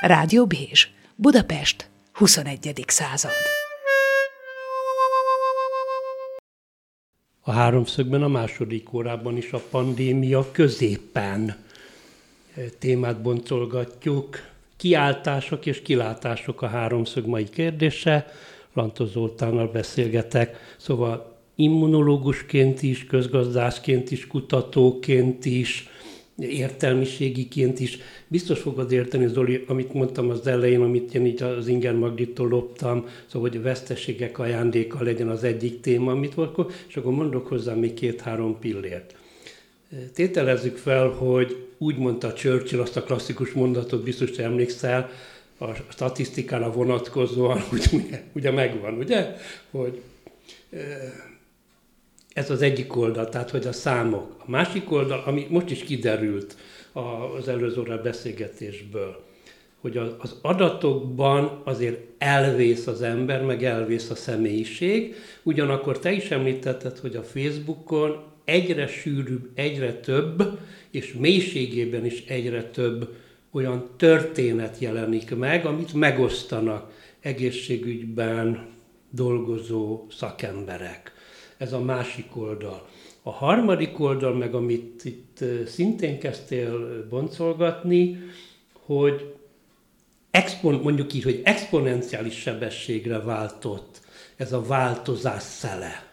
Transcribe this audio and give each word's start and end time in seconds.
Rádió 0.00 0.46
Bézs, 0.46 0.88
Budapest, 1.16 1.88
21. 2.12 2.84
század. 2.86 3.30
A 7.40 7.50
háromszögben 7.50 8.22
a 8.22 8.28
második 8.28 8.92
órában 8.92 9.36
is 9.36 9.52
a 9.52 9.62
pandémia 9.70 10.50
középen 10.52 11.56
témát 12.78 13.22
boncolgatjuk. 13.22 14.38
Kiáltások 14.76 15.66
és 15.66 15.82
kilátások 15.82 16.62
a 16.62 16.66
háromszög 16.66 17.26
mai 17.26 17.48
kérdése. 17.48 18.26
Lantos 18.72 19.08
Zoltánnal 19.08 19.66
beszélgetek. 19.66 20.74
Szóval 20.78 21.36
immunológusként 21.54 22.82
is, 22.82 23.06
közgazdászként 23.06 24.10
is, 24.10 24.26
kutatóként 24.26 25.44
is, 25.44 25.88
értelmiségiként 26.40 27.80
is. 27.80 27.98
Biztos 28.26 28.60
fogod 28.60 28.92
érteni, 28.92 29.26
Zoli, 29.26 29.64
amit 29.66 29.92
mondtam 29.92 30.30
az 30.30 30.46
elején, 30.46 30.80
amit 30.80 31.14
én 31.14 31.26
így 31.26 31.42
az 31.42 31.66
Inger 31.66 31.94
Magdittól 31.94 32.48
loptam, 32.48 33.06
szóval, 33.26 33.48
hogy 33.48 33.58
a 33.58 33.62
veszteségek 33.62 34.38
ajándéka 34.38 35.02
legyen 35.02 35.28
az 35.28 35.44
egyik 35.44 35.80
téma, 35.80 36.10
amit 36.10 36.34
akkor, 36.34 36.66
és 36.88 36.96
akkor 36.96 37.12
mondok 37.12 37.46
hozzá 37.46 37.74
még 37.74 37.94
két-három 37.94 38.58
pillért. 38.58 39.14
Tételezzük 40.14 40.76
fel, 40.76 41.08
hogy 41.08 41.66
úgy 41.78 41.98
mondta 41.98 42.32
Churchill 42.32 42.80
azt 42.80 42.96
a 42.96 43.02
klasszikus 43.02 43.52
mondatot, 43.52 44.04
biztos 44.04 44.30
te 44.30 44.42
emlékszel, 44.42 45.10
a 45.58 45.74
statisztikára 45.88 46.72
vonatkozóan, 46.72 47.60
hogy 47.70 47.90
ugye 48.32 48.50
megvan, 48.50 48.94
ugye? 48.94 49.36
Hogy 49.70 50.02
ez 52.32 52.50
az 52.50 52.62
egyik 52.62 52.96
oldal, 52.96 53.28
tehát 53.28 53.50
hogy 53.50 53.66
a 53.66 53.72
számok. 53.72 54.34
A 54.38 54.50
másik 54.50 54.92
oldal, 54.92 55.22
ami 55.26 55.46
most 55.50 55.70
is 55.70 55.82
kiderült 55.82 56.56
az 57.38 57.48
előző 57.48 57.80
óra 57.80 58.02
beszélgetésből, 58.02 59.24
hogy 59.80 59.96
az 59.96 60.36
adatokban 60.42 61.60
azért 61.64 61.98
elvész 62.18 62.86
az 62.86 63.02
ember, 63.02 63.44
meg 63.44 63.64
elvész 63.64 64.10
a 64.10 64.14
személyiség. 64.14 65.14
Ugyanakkor 65.42 65.98
te 65.98 66.12
is 66.12 66.30
említetted, 66.30 66.98
hogy 66.98 67.16
a 67.16 67.22
Facebookon 67.22 68.22
egyre 68.44 68.86
sűrűbb, 68.86 69.48
egyre 69.54 69.92
több, 69.92 70.58
és 70.90 71.14
mélységében 71.18 72.04
is 72.04 72.24
egyre 72.26 72.62
több 72.64 73.14
olyan 73.52 73.90
történet 73.96 74.78
jelenik 74.78 75.36
meg, 75.36 75.66
amit 75.66 75.92
megosztanak 75.92 76.92
egészségügyben 77.20 78.66
dolgozó 79.10 80.06
szakemberek 80.10 81.12
ez 81.60 81.72
a 81.72 81.80
másik 81.80 82.36
oldal. 82.36 82.88
A 83.22 83.30
harmadik 83.30 84.00
oldal, 84.00 84.34
meg 84.34 84.54
amit 84.54 85.04
itt 85.04 85.44
szintén 85.66 86.18
kezdtél 86.18 87.06
boncolgatni, 87.08 88.18
hogy 88.72 89.34
expon, 90.30 90.80
mondjuk 90.82 91.14
így, 91.14 91.22
hogy 91.22 91.40
exponenciális 91.44 92.34
sebességre 92.34 93.18
váltott 93.18 94.00
ez 94.36 94.52
a 94.52 94.62
változás 94.62 95.42
szele. 95.42 96.08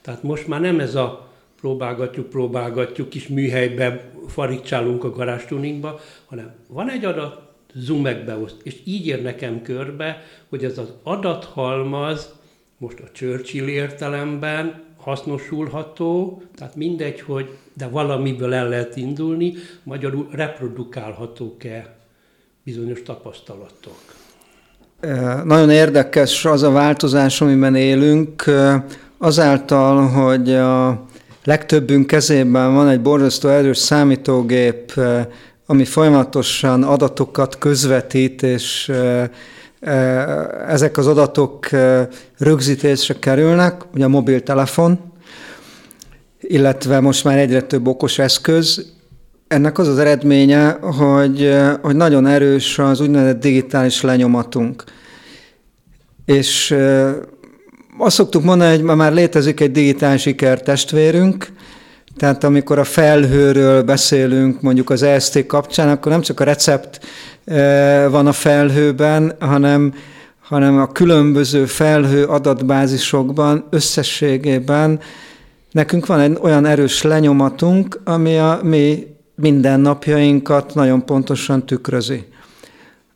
Tehát 0.00 0.22
most 0.22 0.46
már 0.46 0.60
nem 0.60 0.80
ez 0.80 0.94
a 0.94 1.28
próbálgatjuk, 1.60 2.28
próbálgatjuk, 2.28 3.08
kis 3.08 3.28
műhelybe 3.28 4.10
faricsálunk 4.26 5.04
a 5.04 5.10
garázstuningba, 5.10 6.00
hanem 6.26 6.54
van 6.68 6.90
egy 6.90 7.04
adat, 7.04 7.48
zoom 7.74 8.00
megbeoszt, 8.00 8.60
és 8.62 8.80
így 8.84 9.06
ér 9.06 9.22
nekem 9.22 9.62
körbe, 9.62 10.22
hogy 10.48 10.64
ez 10.64 10.78
az 10.78 10.92
adathalmaz 11.02 12.38
most 12.80 13.00
a 13.00 13.08
Churchill 13.12 13.68
értelemben 13.68 14.82
hasznosulható, 14.96 16.42
tehát 16.56 16.76
mindegy, 16.76 17.20
hogy 17.20 17.56
de 17.76 17.88
valamiből 17.88 18.54
el 18.54 18.68
lehet 18.68 18.96
indulni, 18.96 19.52
magyarul 19.82 20.28
reprodukálhatók-e 20.32 21.96
bizonyos 22.64 23.02
tapasztalatok. 23.02 23.98
Nagyon 25.44 25.70
érdekes 25.70 26.44
az 26.44 26.62
a 26.62 26.70
változás, 26.70 27.40
amiben 27.40 27.74
élünk, 27.74 28.44
azáltal, 29.18 30.06
hogy 30.06 30.54
a 30.54 31.04
legtöbbünk 31.44 32.06
kezében 32.06 32.74
van 32.74 32.88
egy 32.88 33.00
borzasztó 33.00 33.48
erős 33.48 33.78
számítógép, 33.78 34.92
ami 35.66 35.84
folyamatosan 35.84 36.82
adatokat 36.82 37.58
közvetít, 37.58 38.42
és 38.42 38.92
ezek 40.68 40.96
az 40.96 41.06
adatok 41.06 41.68
rögzítésre 42.38 43.14
kerülnek, 43.18 43.82
ugye 43.94 44.04
a 44.04 44.08
mobiltelefon, 44.08 45.00
illetve 46.40 47.00
most 47.00 47.24
már 47.24 47.38
egyre 47.38 47.62
több 47.62 47.86
okos 47.86 48.18
eszköz. 48.18 48.92
Ennek 49.48 49.78
az 49.78 49.88
az 49.88 49.98
eredménye, 49.98 50.70
hogy, 50.80 51.58
hogy 51.82 51.96
nagyon 51.96 52.26
erős 52.26 52.78
az 52.78 53.00
úgynevezett 53.00 53.40
digitális 53.40 54.00
lenyomatunk. 54.00 54.84
És 56.24 56.76
azt 57.98 58.14
szoktuk 58.14 58.42
mondani, 58.42 58.76
hogy 58.76 58.96
már 58.96 59.12
létezik 59.12 59.60
egy 59.60 59.72
digitális 59.72 60.20
sikertestvérünk, 60.20 61.52
tehát 62.16 62.44
amikor 62.44 62.78
a 62.78 62.84
felhőről 62.84 63.82
beszélünk, 63.82 64.60
mondjuk 64.60 64.90
az 64.90 65.02
EST 65.02 65.46
kapcsán, 65.46 65.88
akkor 65.88 66.12
nem 66.12 66.20
csak 66.20 66.40
a 66.40 66.44
recept 66.44 67.00
van 68.10 68.26
a 68.26 68.32
felhőben, 68.32 69.36
hanem, 69.38 69.94
hanem 70.40 70.78
a 70.78 70.92
különböző 70.92 71.64
felhő 71.64 72.24
adatbázisokban 72.24 73.66
összességében 73.70 75.00
nekünk 75.70 76.06
van 76.06 76.20
egy 76.20 76.38
olyan 76.40 76.66
erős 76.66 77.02
lenyomatunk, 77.02 78.00
ami 78.04 78.38
a 78.38 78.60
mi 78.62 79.06
mindennapjainkat 79.34 80.74
nagyon 80.74 81.04
pontosan 81.04 81.66
tükrözi. 81.66 82.24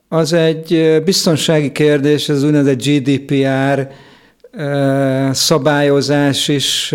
Az 0.08 0.32
egy 0.32 1.00
biztonsági 1.04 1.72
kérdés, 1.72 2.28
ez 2.28 2.44
úgynevezett 2.44 2.82
GDPR 2.82 3.88
szabályozás 5.32 6.48
is 6.48 6.94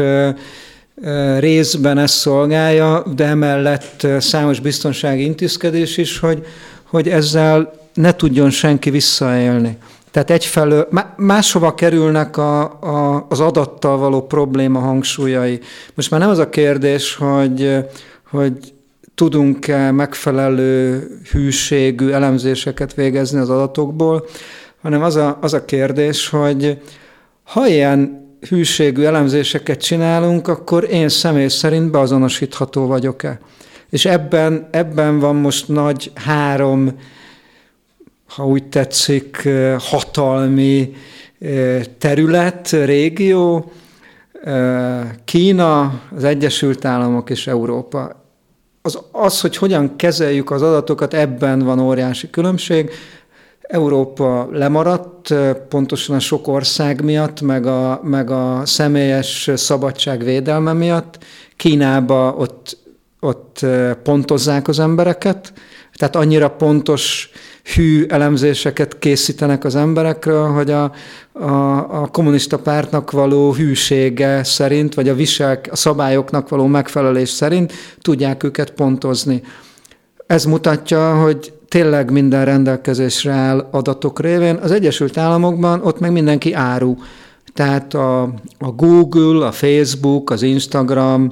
részben 1.39 1.97
ezt 1.97 2.13
szolgálja, 2.13 3.03
de 3.15 3.25
emellett 3.25 4.07
számos 4.19 4.59
biztonsági 4.59 5.23
intézkedés 5.23 5.97
is, 5.97 6.19
hogy 6.19 6.45
hogy 6.89 7.09
ezzel 7.09 7.73
ne 7.93 8.15
tudjon 8.15 8.49
senki 8.49 8.89
visszaélni. 8.89 9.77
Tehát 10.11 10.29
egyfelől 10.29 10.88
máshova 11.17 11.73
kerülnek 11.73 12.38
a, 12.38 12.61
a, 12.61 13.25
az 13.29 13.39
adattal 13.39 13.97
való 13.97 14.21
probléma 14.21 14.79
hangsúlyai. 14.79 15.59
Most 15.93 16.11
már 16.11 16.19
nem 16.19 16.29
az 16.29 16.38
a 16.38 16.49
kérdés, 16.49 17.15
hogy, 17.15 17.77
hogy 18.29 18.73
tudunk-e 19.15 19.91
megfelelő 19.91 21.07
hűségű 21.31 22.09
elemzéseket 22.09 22.93
végezni 22.93 23.39
az 23.39 23.49
adatokból, 23.49 24.25
hanem 24.81 25.03
az 25.03 25.15
a, 25.15 25.38
az 25.41 25.53
a 25.53 25.65
kérdés, 25.65 26.29
hogy 26.29 26.81
ha 27.43 27.67
ilyen 27.67 28.27
hűségű 28.47 29.03
elemzéseket 29.03 29.81
csinálunk, 29.81 30.47
akkor 30.47 30.88
én 30.91 31.09
személy 31.09 31.47
szerint 31.47 31.91
beazonosítható 31.91 32.88
vagyok-e. 32.88 33.39
És 33.89 34.05
ebben, 34.05 34.67
ebben 34.72 35.19
van 35.19 35.35
most 35.35 35.67
nagy 35.67 36.11
három, 36.16 37.00
ha 38.27 38.47
úgy 38.47 38.63
tetszik, 38.63 39.50
hatalmi 39.77 40.94
terület, 41.97 42.69
régió, 42.69 43.72
Kína, 45.25 46.01
az 46.16 46.23
Egyesült 46.23 46.85
Államok 46.85 47.29
és 47.29 47.47
Európa. 47.47 48.23
Az, 48.81 49.00
az, 49.11 49.41
hogy 49.41 49.57
hogyan 49.57 49.95
kezeljük 49.95 50.51
az 50.51 50.61
adatokat, 50.61 51.13
ebben 51.13 51.59
van 51.59 51.79
óriási 51.79 52.29
különbség. 52.29 52.91
Európa 53.69 54.47
lemaradt, 54.52 55.34
pontosan 55.69 56.16
a 56.16 56.19
sok 56.19 56.47
ország 56.47 57.03
miatt, 57.03 57.41
meg 57.41 57.66
a, 57.66 58.00
meg 58.03 58.30
a 58.30 58.62
személyes 58.66 59.50
szabadság 59.56 60.24
védelme 60.24 60.74
miatt. 60.74 61.18
Kínába 61.56 62.34
ott 62.38 62.78
ott 63.19 63.66
pontozzák 64.03 64.68
az 64.68 64.80
embereket, 64.80 65.53
tehát 65.94 66.16
annyira 66.16 66.50
pontos 66.50 67.30
hű 67.75 68.06
elemzéseket 68.07 69.00
készítenek 69.00 69.63
az 69.63 69.75
emberekről, 69.75 70.48
hogy 70.48 70.72
a, 70.72 70.92
a, 71.31 72.01
a 72.01 72.07
kommunista 72.07 72.60
pártnak 72.60 73.12
való 73.12 73.54
hűsége 73.54 74.44
szerint, 74.44 74.94
vagy 74.94 75.10
a 75.10 75.15
visel, 75.15 75.60
a 75.72 75.75
szabályoknak 75.75 76.50
való 76.50 76.65
megfelelés 76.65 77.30
szerint 77.30 77.74
tudják 78.01 78.44
őket 78.44 78.72
pontozni. 78.72 79.42
Ez 80.27 80.45
mutatja, 80.45 81.22
hogy 81.22 81.54
tényleg 81.69 82.12
minden 82.12 82.45
rendelkezésre 82.45 83.31
áll 83.31 83.68
adatok 83.71 84.19
révén. 84.19 84.56
Az 84.56 84.71
Egyesült 84.71 85.18
Államokban 85.18 85.81
ott 85.83 86.00
meg 86.00 86.12
mindenki 86.12 86.54
áru. 86.54 86.95
Tehát 87.54 87.94
a, 87.94 88.21
a 88.60 88.71
Google, 88.75 89.45
a 89.45 89.51
Facebook, 89.51 90.30
az 90.30 90.42
Instagram, 90.42 91.31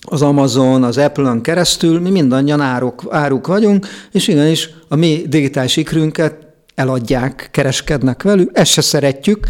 az 0.00 0.22
Amazon, 0.22 0.82
az 0.82 0.98
Apple-on 0.98 1.40
keresztül, 1.40 2.00
mi 2.00 2.10
mindannyian 2.10 2.60
áruk, 2.60 3.02
áruk 3.10 3.46
vagyunk, 3.46 3.86
és 4.12 4.28
igenis 4.28 4.70
a 4.88 4.96
mi 4.96 5.22
digitális 5.28 5.76
ikrünket 5.76 6.36
eladják, 6.74 7.48
kereskednek 7.52 8.22
velük, 8.22 8.50
ezt 8.52 8.70
se 8.70 8.80
szeretjük. 8.80 9.46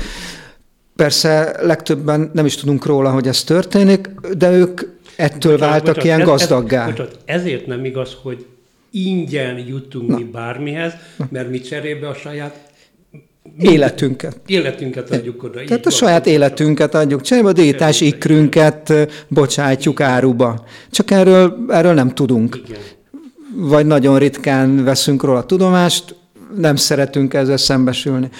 Persze 0.96 1.56
legtöbben 1.60 2.30
nem 2.32 2.46
is 2.46 2.56
tudunk 2.56 2.86
róla, 2.86 3.10
hogy 3.10 3.28
ez 3.28 3.44
történik, 3.44 4.10
de 4.36 4.50
ők 4.50 4.80
ettől 5.16 5.52
bocsánat, 5.52 5.72
váltak 5.72 5.94
bocsánat, 5.94 6.04
ilyen 6.04 6.20
ez, 6.20 6.26
gazdaggá. 6.26 6.82
Ez, 6.82 6.90
bocsánat, 6.90 7.18
ezért 7.24 7.66
nem 7.66 7.84
igaz, 7.84 8.16
hogy 8.22 8.46
ingyen 8.92 9.58
jutunk 9.58 10.08
Na. 10.08 10.16
mi 10.16 10.24
bármihez, 10.24 10.92
mert 11.30 11.50
mi 11.50 11.60
cserébe 11.60 12.08
a 12.08 12.14
saját 12.14 12.70
Életünket. 13.58 14.40
Életünket 14.46 15.10
adjuk 15.10 15.42
oda. 15.42 15.64
Tehát 15.64 15.86
a 15.86 15.90
saját 15.90 16.26
életünket 16.26 16.94
adjuk 16.94 17.20
cserébe, 17.20 17.48
a 17.48 17.52
digitális 17.52 18.00
ikrünket 18.00 18.92
bocsátjuk 19.28 20.00
áruba. 20.00 20.64
Csak 20.90 21.10
erről, 21.10 21.64
erről 21.68 21.94
nem 21.94 22.14
tudunk. 22.14 22.62
Igen. 22.66 22.80
Vagy 23.54 23.86
nagyon 23.86 24.18
ritkán 24.18 24.84
veszünk 24.84 25.22
róla 25.22 25.46
tudomást, 25.46 26.14
nem 26.56 26.76
szeretünk 26.76 27.34
ezzel 27.34 27.56
szembesülni. 27.56 28.30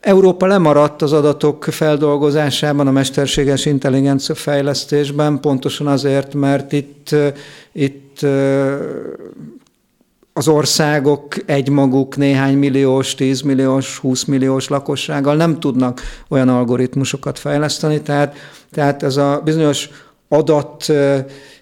Európa 0.00 0.46
lemaradt 0.46 1.02
az 1.02 1.12
adatok 1.12 1.64
feldolgozásában, 1.64 2.86
a 2.86 2.90
mesterséges 2.90 3.66
intelligencia 3.66 4.34
fejlesztésben, 4.34 5.40
pontosan 5.40 5.86
azért, 5.86 6.34
mert 6.34 6.72
itt, 6.72 7.14
itt 7.72 8.26
az 10.40 10.48
országok 10.48 11.34
egymaguk 11.46 12.16
néhány 12.16 12.56
milliós, 12.56 13.14
10 13.14 13.40
milliós, 13.40 13.98
20 13.98 14.24
milliós 14.24 14.68
lakossággal 14.68 15.36
nem 15.36 15.60
tudnak 15.60 16.00
olyan 16.28 16.48
algoritmusokat 16.48 17.38
fejleszteni, 17.38 18.00
tehát, 18.00 18.36
tehát 18.70 19.02
ez 19.02 19.16
a 19.16 19.40
bizonyos 19.44 19.90
adat 20.28 20.92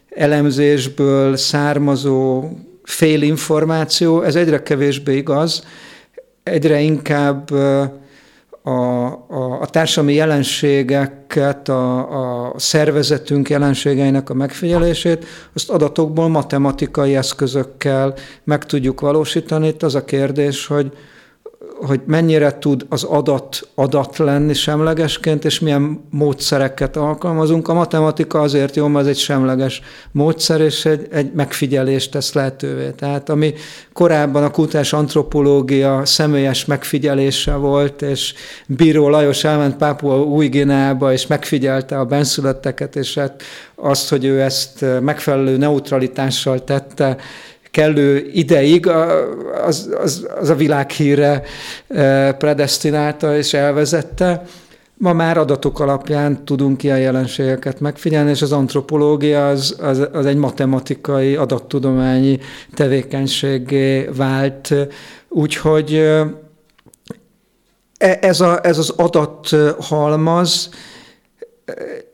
elemzésből 0.08 1.36
származó 1.36 2.48
félinformáció, 2.82 4.22
ez 4.22 4.34
egyre 4.34 4.62
kevésbé 4.62 5.16
igaz, 5.16 5.64
egyre 6.42 6.80
inkább 6.80 7.50
a, 8.68 9.06
a, 9.28 9.60
a 9.60 9.66
társadalmi 9.66 10.14
jelenségeket, 10.14 11.68
a, 11.68 12.48
a 12.48 12.58
szervezetünk 12.58 13.48
jelenségeinek 13.50 14.30
a 14.30 14.34
megfigyelését, 14.34 15.24
azt 15.52 15.70
adatokból, 15.70 16.28
matematikai 16.28 17.16
eszközökkel 17.16 18.14
meg 18.44 18.64
tudjuk 18.64 19.00
valósítani. 19.00 19.66
Itt 19.66 19.82
az 19.82 19.94
a 19.94 20.04
kérdés, 20.04 20.66
hogy, 20.66 20.92
hogy 21.80 22.00
mennyire 22.06 22.58
tud 22.58 22.86
az 22.88 23.04
adat 23.04 23.68
adat 23.74 24.16
lenni 24.18 24.54
semlegesként, 24.54 25.44
és 25.44 25.60
milyen 25.60 26.04
módszereket 26.10 26.96
alkalmazunk. 26.96 27.68
A 27.68 27.74
matematika 27.74 28.40
azért 28.40 28.76
jó, 28.76 28.86
mert 28.86 29.04
ez 29.04 29.10
egy 29.10 29.18
semleges 29.18 29.82
módszer, 30.12 30.60
és 30.60 30.84
egy, 30.84 31.06
egy 31.10 31.32
megfigyelést 31.32 32.10
tesz 32.10 32.32
lehetővé. 32.32 32.90
Tehát 32.90 33.28
ami 33.28 33.54
korábban 33.92 34.44
a 34.44 34.50
kutás 34.50 34.92
antropológia 34.92 36.04
személyes 36.04 36.64
megfigyelése 36.64 37.54
volt, 37.54 38.02
és 38.02 38.34
Bíró 38.66 39.08
Lajos 39.08 39.44
elment 39.44 39.76
Pápua 39.76 40.22
új 40.22 40.46
és 41.10 41.26
megfigyelte 41.26 41.98
a 41.98 42.04
benszülötteket, 42.04 42.96
és 42.96 43.14
hát 43.14 43.42
azt, 43.74 44.08
hogy 44.08 44.24
ő 44.24 44.40
ezt 44.40 44.84
megfelelő 45.00 45.56
neutralitással 45.56 46.64
tette, 46.64 47.16
kellő 47.70 48.30
ideig 48.32 48.86
az, 49.66 49.90
az, 50.02 50.28
az 50.40 50.50
a 50.50 50.54
világhírre 50.54 51.42
e, 51.88 52.32
predestinálta 52.32 53.36
és 53.36 53.54
elvezette. 53.54 54.42
Ma 54.94 55.12
már 55.12 55.38
adatok 55.38 55.80
alapján 55.80 56.44
tudunk 56.44 56.82
ilyen 56.82 56.98
jelenségeket 56.98 57.80
megfigyelni, 57.80 58.30
és 58.30 58.42
az 58.42 58.52
antropológia 58.52 59.48
az, 59.48 59.76
az, 59.80 60.08
az 60.12 60.26
egy 60.26 60.36
matematikai, 60.36 61.36
adattudományi 61.36 62.38
tevékenységé 62.74 64.08
vált. 64.16 64.74
Úgyhogy 65.28 65.94
e, 67.98 68.18
ez, 68.20 68.40
a, 68.40 68.58
ez 68.62 68.78
az 68.78 68.90
adathalmaz, 68.96 70.70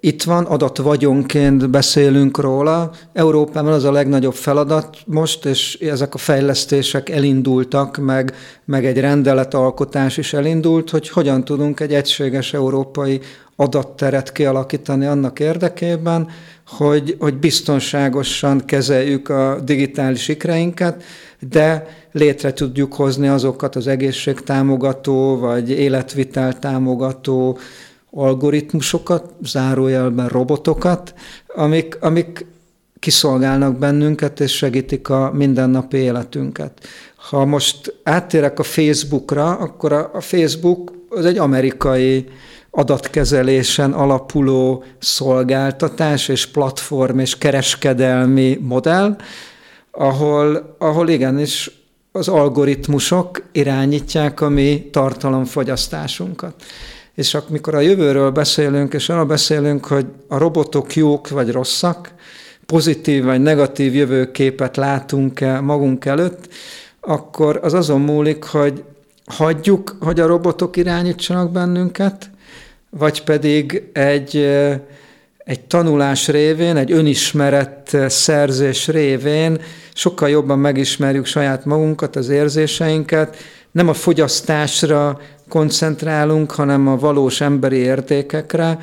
itt 0.01 0.23
van, 0.23 0.45
adatvagyonként 0.45 1.71
beszélünk 1.71 2.39
róla. 2.39 2.91
Európában 3.13 3.73
az 3.73 3.85
a 3.85 3.93
legnagyobb 3.93 4.35
feladat 4.35 4.97
most, 5.07 5.45
és 5.45 5.79
ezek 5.81 6.15
a 6.15 6.19
fejlesztések 6.19 7.09
elindultak, 7.09 7.97
meg, 7.97 8.35
meg 8.65 8.87
egy 8.87 9.01
rendeletalkotás 9.01 10.17
is 10.17 10.33
elindult, 10.33 10.91
hogy 10.91 11.09
hogyan 11.09 11.45
tudunk 11.45 11.81
egy 11.81 11.95
egységes 11.95 12.55
európai 12.55 13.21
adatteret 13.57 14.33
kialakítani 14.33 15.07
annak 15.07 15.41
érdekében, 15.41 16.29
hogy, 16.67 17.17
hogy 17.19 17.39
biztonságosan 17.39 18.65
kezeljük 18.65 19.29
a 19.29 19.61
digitális 19.65 20.29
ikreinket, 20.29 21.03
de 21.51 21.87
létre 22.13 22.53
tudjuk 22.53 22.95
hozni 22.95 23.29
azokat 23.29 23.77
az 23.77 23.87
egészségtámogató, 23.87 25.39
vagy 25.39 25.71
életvitel 25.71 26.59
támogató 26.59 27.59
algoritmusokat, 28.15 29.35
zárójelben 29.43 30.29
robotokat, 30.29 31.15
amik, 31.47 31.99
amik 32.01 32.47
kiszolgálnak 32.99 33.79
bennünket 33.79 34.41
és 34.41 34.57
segítik 34.57 35.09
a 35.09 35.31
mindennapi 35.33 35.97
életünket. 35.97 36.73
Ha 37.17 37.45
most 37.45 37.95
áttérek 38.03 38.59
a 38.59 38.63
Facebookra, 38.63 39.57
akkor 39.57 39.93
a, 39.93 40.11
a 40.13 40.21
Facebook 40.21 40.93
az 41.09 41.25
egy 41.25 41.39
amerikai 41.39 42.27
adatkezelésen 42.71 43.93
alapuló 43.93 44.85
szolgáltatás 44.99 46.29
és 46.29 46.47
platform 46.47 47.19
és 47.19 47.39
kereskedelmi 47.39 48.59
modell, 48.61 49.17
ahol, 49.91 50.77
ahol 50.79 51.09
igenis 51.09 51.71
az 52.13 52.29
algoritmusok 52.29 53.43
irányítják 53.53 54.41
a 54.41 54.49
mi 54.49 54.89
tartalomfogyasztásunkat. 54.93 56.55
És 57.15 57.35
amikor 57.35 57.75
a 57.75 57.81
jövőről 57.81 58.31
beszélünk, 58.31 58.95
és 58.95 59.09
arra 59.09 59.25
beszélünk, 59.25 59.87
hogy 59.87 60.07
a 60.29 60.39
robotok 60.39 60.95
jók 60.95 61.29
vagy 61.29 61.51
rosszak, 61.51 62.13
pozitív 62.67 63.25
vagy 63.25 63.41
negatív 63.41 63.95
jövőképet 63.95 64.77
látunk-e 64.77 65.61
magunk 65.61 66.05
előtt, 66.05 66.49
akkor 67.01 67.61
az 67.63 67.75
azon 67.75 68.01
múlik, 68.01 68.45
hogy 68.45 68.83
hagyjuk, 69.27 69.97
hogy 70.01 70.21
a 70.21 70.27
robotok 70.27 70.77
irányítsanak 70.77 71.53
bennünket, 71.53 72.31
vagy 72.91 73.25
pedig 73.25 73.83
egy, 73.93 74.37
egy 75.39 75.61
tanulás 75.69 76.29
révén, 76.29 76.77
egy 76.77 76.93
önismeret 76.93 77.97
szerzés 78.09 78.89
révén 78.89 79.61
sokkal 79.95 80.29
jobban 80.29 80.59
megismerjük 80.59 81.27
saját 81.27 81.65
magunkat, 81.65 82.17
az 82.17 82.29
érzéseinket, 82.29 83.37
nem 83.75 83.89
a 83.89 83.93
fogyasztásra 83.93 85.21
koncentrálunk, 85.49 86.51
hanem 86.51 86.89
a 86.89 86.97
valós 86.97 87.41
emberi 87.41 87.77
értékekre. 87.77 88.79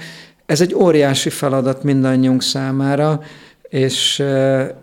Ez 0.46 0.62
egy 0.62 0.74
óriási 0.74 1.30
feladat 1.30 1.84
mindannyiunk 1.84 2.42
számára, 2.42 3.22
és 3.62 4.20
e, 4.20 4.82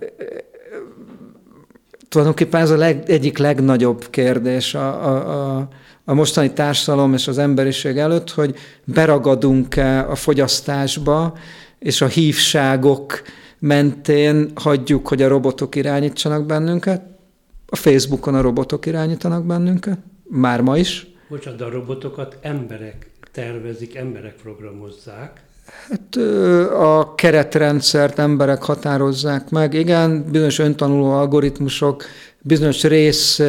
tulajdonképpen 2.09 2.61
ez 2.61 2.71
a 2.71 2.77
leg, 2.77 3.11
egyik 3.11 3.39
legnagyobb 3.39 4.11
kérdés 4.11 4.75
a, 4.75 5.07
a, 5.07 5.57
a, 5.57 5.69
a 6.05 6.15
mostani 6.15 6.53
társadalom 6.53 7.13
és 7.15 7.29
az 7.29 7.39
emberiség 7.39 7.99
előtt, 7.99 8.31
hogy 8.31 8.57
beragadunk-e 8.85 10.11
a 10.11 10.15
fogyasztásba, 10.15 11.39
és 11.79 12.01
a 12.01 12.07
hívságok 12.07 13.23
mentén 13.59 14.51
hagyjuk, 14.55 15.09
hogy 15.09 15.23
a 15.23 15.29
robotok 15.29 15.75
irányítsanak 15.75 16.47
bennünket. 16.47 17.18
A 17.71 17.77
Facebookon 17.77 18.35
a 18.35 18.41
robotok 18.41 18.87
irányítanak 18.87 19.45
bennünket, 19.45 19.99
már 20.29 20.61
ma 20.61 20.79
is. 20.79 21.07
Bocsánat, 21.29 21.59
de 21.59 21.65
a 21.65 21.71
robotokat 21.71 22.39
emberek 22.41 23.11
tervezik, 23.33 23.95
emberek 23.95 24.35
programozzák. 24.43 25.43
Hát 25.89 26.17
a 26.73 27.15
keretrendszert 27.15 28.19
emberek 28.19 28.63
határozzák 28.63 29.51
meg. 29.51 29.75
Igen, 29.75 30.25
bizonyos 30.31 30.59
öntanuló 30.59 31.11
algoritmusok, 31.11 32.05
bizonyos 32.41 32.83
rész 32.83 33.41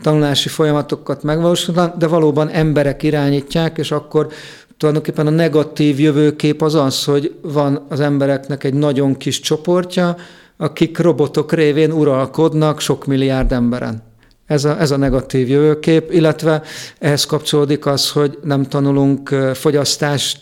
tanulási 0.00 0.48
folyamatokat 0.48 1.22
megvalósítanak, 1.22 1.96
de 1.96 2.06
valóban 2.06 2.48
emberek 2.48 3.02
irányítják, 3.02 3.78
és 3.78 3.90
akkor 3.90 4.28
tulajdonképpen 4.76 5.26
a 5.26 5.30
negatív 5.30 6.00
jövőkép 6.00 6.62
az 6.62 6.74
az, 6.74 7.04
hogy 7.04 7.34
van 7.42 7.86
az 7.88 8.00
embereknek 8.00 8.64
egy 8.64 8.74
nagyon 8.74 9.16
kis 9.16 9.40
csoportja, 9.40 10.16
akik 10.60 10.98
robotok 10.98 11.52
révén 11.52 11.92
uralkodnak 11.92 12.80
sok 12.80 13.06
milliárd 13.06 13.52
emberen. 13.52 14.02
Ez 14.46 14.64
a, 14.64 14.80
ez 14.80 14.90
a 14.90 14.96
negatív 14.96 15.48
jövőkép, 15.48 16.12
illetve 16.12 16.62
ehhez 16.98 17.24
kapcsolódik 17.24 17.86
az, 17.86 18.10
hogy 18.10 18.38
nem 18.42 18.62
tanulunk 18.62 19.28
fogyasztás 19.54 20.36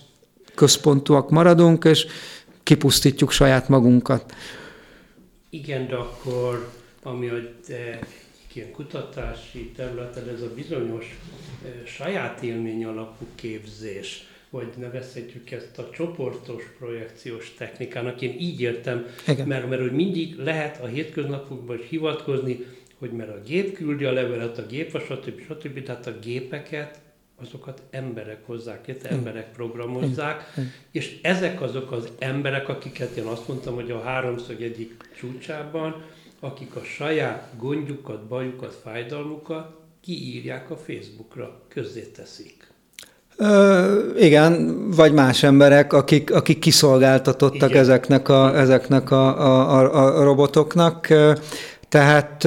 központúak 0.54 1.30
maradunk, 1.30 1.84
és 1.84 2.06
kipusztítjuk 2.62 3.30
saját 3.30 3.68
magunkat. 3.68 4.34
Igen, 5.50 5.88
de 5.88 5.94
akkor 5.94 6.68
ami 7.02 7.28
te 7.66 7.98
ilyen 8.52 8.70
kutatási 8.72 9.72
területen 9.76 10.28
ez 10.28 10.40
a 10.40 10.54
bizonyos 10.54 11.18
saját 11.86 12.42
élmény 12.42 12.84
alapú 12.84 13.24
képzés, 13.34 14.26
vagy 14.50 14.68
nevezhetjük 14.76 15.50
ezt 15.50 15.78
a 15.78 15.90
csoportos 15.90 16.62
projekciós 16.78 17.54
technikának. 17.54 18.20
Én 18.20 18.36
így 18.38 18.60
értem, 18.60 19.06
Igen. 19.28 19.46
mert, 19.46 19.68
mert 19.68 19.80
hogy 19.80 19.92
mindig 19.92 20.36
lehet 20.38 20.82
a 20.82 20.86
hétköznapokban 20.86 21.78
is 21.78 21.88
hivatkozni 21.88 22.64
hogy 22.98 23.10
mert 23.10 23.30
a 23.30 23.40
gép 23.40 23.72
küldi 23.72 24.04
a 24.04 24.12
levelet, 24.12 24.58
a 24.58 24.66
gép, 24.66 25.00
stb. 25.00 25.40
stb. 25.40 25.82
Tehát 25.82 26.06
a 26.06 26.18
gépeket 26.18 27.00
azokat 27.36 27.82
emberek 27.90 28.46
hozzák 28.46 28.86
létre, 28.86 29.08
emberek 29.08 29.52
programozzák, 29.52 30.54
és 30.90 31.18
ezek 31.22 31.60
azok 31.60 31.92
az 31.92 32.08
emberek, 32.18 32.68
akiket 32.68 33.16
én 33.16 33.24
azt 33.24 33.48
mondtam, 33.48 33.74
hogy 33.74 33.90
a 33.90 34.00
háromszög 34.00 34.62
egyik 34.62 34.94
csúcsában, 35.16 36.04
akik 36.40 36.76
a 36.76 36.82
saját 36.82 37.52
gondjukat, 37.56 38.26
bajukat, 38.26 38.74
fájdalmukat 38.74 39.80
kiírják 40.00 40.70
a 40.70 40.76
Facebookra, 40.76 41.62
közzéteszik. 41.68 42.65
Ö, 43.36 43.84
igen, 44.18 44.84
vagy 44.96 45.12
más 45.12 45.42
emberek, 45.42 45.92
akik, 45.92 46.34
akik 46.34 46.58
kiszolgáltatottak 46.58 47.70
igen. 47.70 47.82
ezeknek, 47.82 48.28
a, 48.28 48.58
ezeknek 48.58 49.10
a, 49.10 49.26
a, 49.70 50.18
a 50.18 50.22
robotoknak. 50.22 51.08
Tehát 51.88 52.44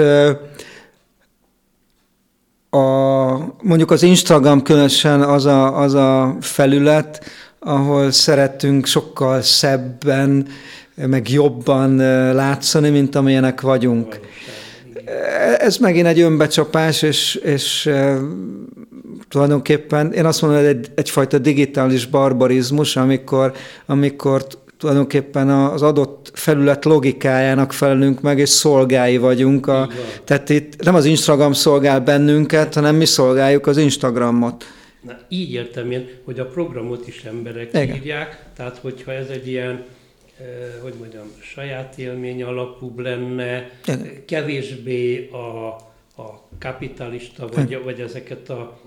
a, 2.70 2.82
mondjuk 3.62 3.92
az 3.92 4.04
Instagram 4.04 4.62
különösen 4.62 5.22
az 5.22 5.46
a, 5.46 5.80
az 5.80 5.94
a 5.94 6.38
felület, 6.42 7.26
ahol 7.60 8.12
szeretünk 8.12 8.86
sokkal 8.86 9.42
szebben, 9.42 10.48
meg 10.96 11.30
jobban 11.30 11.96
látszani, 12.34 12.90
mint 12.90 13.16
amilyenek 13.16 13.62
vagyunk. 13.62 14.20
Ez 15.58 15.78
megint 15.78 16.08
egy 16.08 16.20
önbecsapás, 16.20 17.02
és, 17.02 17.36
és 17.36 17.90
tulajdonképpen 19.28 20.14
én 20.14 20.26
azt 20.26 20.42
mondom, 20.42 20.60
hogy 20.60 20.70
egy, 20.70 20.88
egyfajta 20.96 21.38
digitális 21.38 22.06
barbarizmus, 22.06 22.96
amikor, 22.96 23.54
amikor 23.86 24.48
tulajdonképpen 24.80 25.50
az 25.50 25.82
adott 25.82 26.32
felület 26.34 26.86
logikájának 26.86 27.74
felelünk 27.74 28.22
meg, 28.22 28.40
és 28.40 28.50
szolgái 28.50 29.18
vagyunk. 29.18 29.68
A, 29.68 29.90
tehát 30.24 30.50
itt 30.50 30.84
nem 30.84 30.96
az 30.96 31.06
Instagram 31.06 31.54
szolgál 31.54 32.00
bennünket, 32.00 32.74
hanem 32.74 32.96
mi 32.96 33.06
szolgáljuk 33.06 33.68
az 33.68 33.78
Instagramot. 33.78 34.66
Na, 35.02 35.18
így 35.30 35.54
értem 35.54 35.92
én, 35.92 36.10
hogy 36.26 36.40
a 36.40 36.46
programot 36.46 37.08
is 37.08 37.24
emberek 37.24 37.70
Igen. 37.74 37.96
írják, 37.96 38.46
tehát 38.56 38.78
hogyha 38.78 39.12
ez 39.12 39.28
egy 39.28 39.48
ilyen 39.48 39.84
eh, 40.40 40.46
hogy 40.82 40.94
mondjam, 41.00 41.24
saját 41.42 41.98
élmény 41.98 42.44
alapú 42.44 42.94
lenne, 42.98 43.70
Igen. 43.86 44.08
kevésbé 44.26 45.30
a, 45.32 45.76
a 46.20 46.48
kapitalista, 46.60 47.48
vagy, 47.48 47.84
vagy 47.84 48.00
ezeket 48.00 48.50
a 48.50 48.80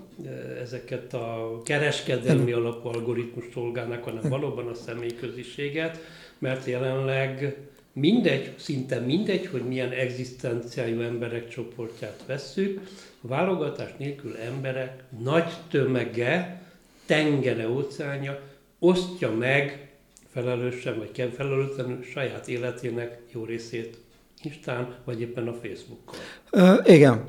ezeket 0.61 1.13
a 1.13 1.61
kereskedelmi 1.63 2.51
alapú 2.51 2.87
algoritmus 2.87 3.45
szolgálnak, 3.53 4.03
hanem 4.03 4.29
valóban 4.29 4.67
a 4.67 4.73
személyközösséget, 4.73 5.99
mert 6.39 6.65
jelenleg 6.65 7.57
mindegy, 7.93 8.53
szinte 8.57 8.99
mindegy, 8.99 9.45
hogy 9.45 9.61
milyen 9.61 9.91
egzisztenciájú 9.91 11.01
emberek 11.01 11.49
csoportját 11.49 12.23
vesszük, 12.25 12.81
válogatás 13.21 13.93
nélkül 13.97 14.37
emberek 14.37 15.03
nagy 15.23 15.53
tömege, 15.69 16.61
tengere, 17.05 17.69
óceánja 17.69 18.39
osztja 18.79 19.31
meg 19.31 19.91
felelősen 20.31 20.97
vagy 20.97 21.31
felelőtlenül 21.35 22.03
saját 22.03 22.47
életének 22.47 23.21
jó 23.31 23.45
részét 23.45 23.97
Instán, 24.45 24.95
vagy 25.05 25.21
éppen 25.21 25.47
a 25.47 25.53
Facebookon. 25.53 26.15
Uh, 26.51 26.93
igen, 26.95 27.23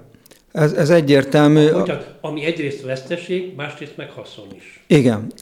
ez, 0.54 0.72
ez 0.72 0.90
egyértelmű. 0.90 1.70
Bocsánat, 1.70 2.14
ami 2.20 2.44
egyrészt 2.44 2.82
veszteség, 2.82 3.54
másrészt 3.56 3.96
meg 3.96 4.10
haszon 4.10 4.46
is. 4.56 4.84
Igen. 4.86 5.32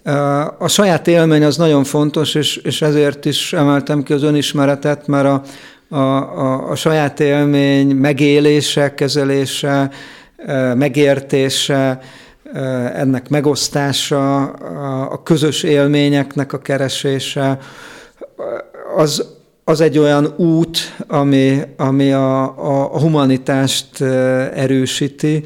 A 0.58 0.68
saját 0.68 1.08
élmény 1.08 1.44
az 1.44 1.56
nagyon 1.56 1.84
fontos, 1.84 2.34
és, 2.34 2.56
és 2.56 2.82
ezért 2.82 3.24
is 3.24 3.52
emeltem 3.52 4.02
ki 4.02 4.12
az 4.12 4.22
önismeretet, 4.22 5.06
mert 5.06 5.26
a, 5.26 5.42
a, 5.88 5.98
a, 5.98 6.70
a 6.70 6.74
saját 6.74 7.20
élmény 7.20 7.94
megélése, 7.96 8.94
kezelése, 8.94 9.90
megértése, 10.74 12.00
ennek 12.94 13.28
megosztása, 13.28 14.42
a 15.04 15.22
közös 15.22 15.62
élményeknek 15.62 16.52
a 16.52 16.58
keresése, 16.58 17.58
az, 18.96 19.40
az 19.64 19.80
egy 19.80 19.98
olyan 19.98 20.34
út, 20.36 20.78
ami, 21.06 21.60
ami 21.76 22.12
a, 22.12 22.42
a, 22.42 22.94
a 22.94 22.98
humanitást 23.00 24.00
erősíti, 24.54 25.44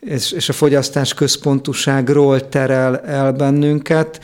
és, 0.00 0.32
és 0.32 0.48
a 0.48 0.52
fogyasztás 0.52 1.14
központuságról 1.14 2.48
terel 2.48 2.98
el 2.98 3.32
bennünket. 3.32 4.20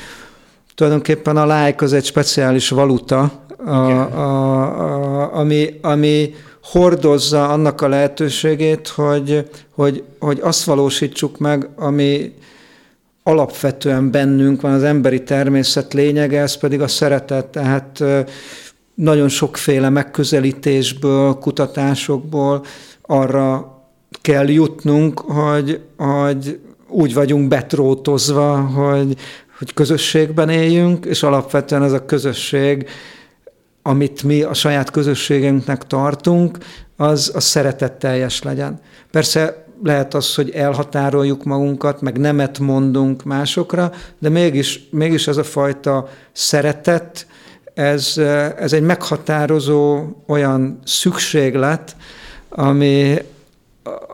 Tulajdonképpen 0.75 1.37
a 1.37 1.65
like 1.65 1.85
az 1.85 1.93
egy 1.93 2.05
speciális 2.05 2.69
valuta, 2.69 3.43
a, 3.67 3.71
a, 3.71 4.61
a, 5.23 5.35
ami, 5.35 5.79
ami 5.83 6.35
hordozza 6.63 7.49
annak 7.49 7.81
a 7.81 7.89
lehetőségét, 7.89 8.89
hogy, 8.89 9.49
hogy, 9.75 10.03
hogy 10.19 10.39
azt 10.43 10.65
valósítsuk 10.65 11.39
meg, 11.39 11.69
ami 11.77 12.35
alapvetően 13.23 14.11
bennünk 14.11 14.61
van, 14.61 14.73
az 14.73 14.83
emberi 14.83 15.23
természet 15.23 15.93
lényege, 15.93 16.41
ez 16.41 16.57
pedig 16.57 16.81
a 16.81 16.89
szeretet. 16.89 17.47
Tehát 17.47 18.05
nagyon 18.95 19.29
sokféle 19.29 19.89
megközelítésből, 19.89 21.35
kutatásokból 21.35 22.65
arra 23.03 23.77
kell 24.21 24.49
jutnunk, 24.49 25.21
hogy, 25.21 25.81
hogy 25.97 26.61
úgy 26.89 27.15
vagyunk 27.15 27.49
betrótozva, 27.49 28.61
hogy, 28.61 29.17
hogy 29.59 29.75
közösségben 29.75 30.49
éljünk, 30.49 31.05
és 31.05 31.23
alapvetően 31.23 31.83
ez 31.83 31.93
a 31.93 32.05
közösség, 32.05 32.89
amit 33.83 34.23
mi 34.23 34.43
a 34.43 34.55
saját 34.55 34.91
közösségünknek 34.91 35.87
tartunk, 35.87 36.59
az 36.97 37.33
a 37.35 37.41
szeretetteljes 37.41 38.43
legyen. 38.43 38.81
Persze 39.11 39.67
lehet 39.83 40.15
az, 40.15 40.35
hogy 40.35 40.51
elhatároljuk 40.51 41.45
magunkat, 41.45 42.01
meg 42.01 42.19
nemet 42.19 42.59
mondunk 42.59 43.25
másokra, 43.25 43.93
de 44.19 44.29
mégis, 44.29 44.89
mégis 44.91 45.29
ez 45.29 45.37
a 45.37 45.45
fajta 45.45 46.09
szeretet, 46.33 47.27
ez, 47.75 48.19
ez 48.59 48.73
egy 48.73 48.83
meghatározó 48.83 50.07
olyan 50.27 50.79
szükséglet, 50.85 51.97
ami, 52.49 53.17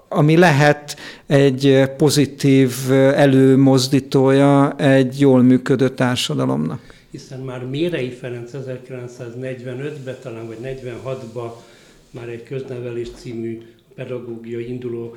ami 0.09 0.37
lehet 0.37 0.97
egy 1.27 1.91
pozitív 1.97 2.73
előmozdítója 2.93 4.75
egy 4.77 5.21
jól 5.21 5.43
működő 5.43 5.89
társadalomnak. 5.89 6.81
Hiszen 7.11 7.41
már 7.41 7.65
Mérei 7.65 8.11
Ferenc 8.11 8.51
1945-ben, 8.55 10.17
talán 10.23 10.47
vagy 10.47 10.59
46-ban 10.63 11.51
már 12.11 12.29
egy 12.29 12.43
köznevelés 12.43 13.09
című 13.15 13.63
pedagógiai 13.99 14.69
induló 14.69 15.17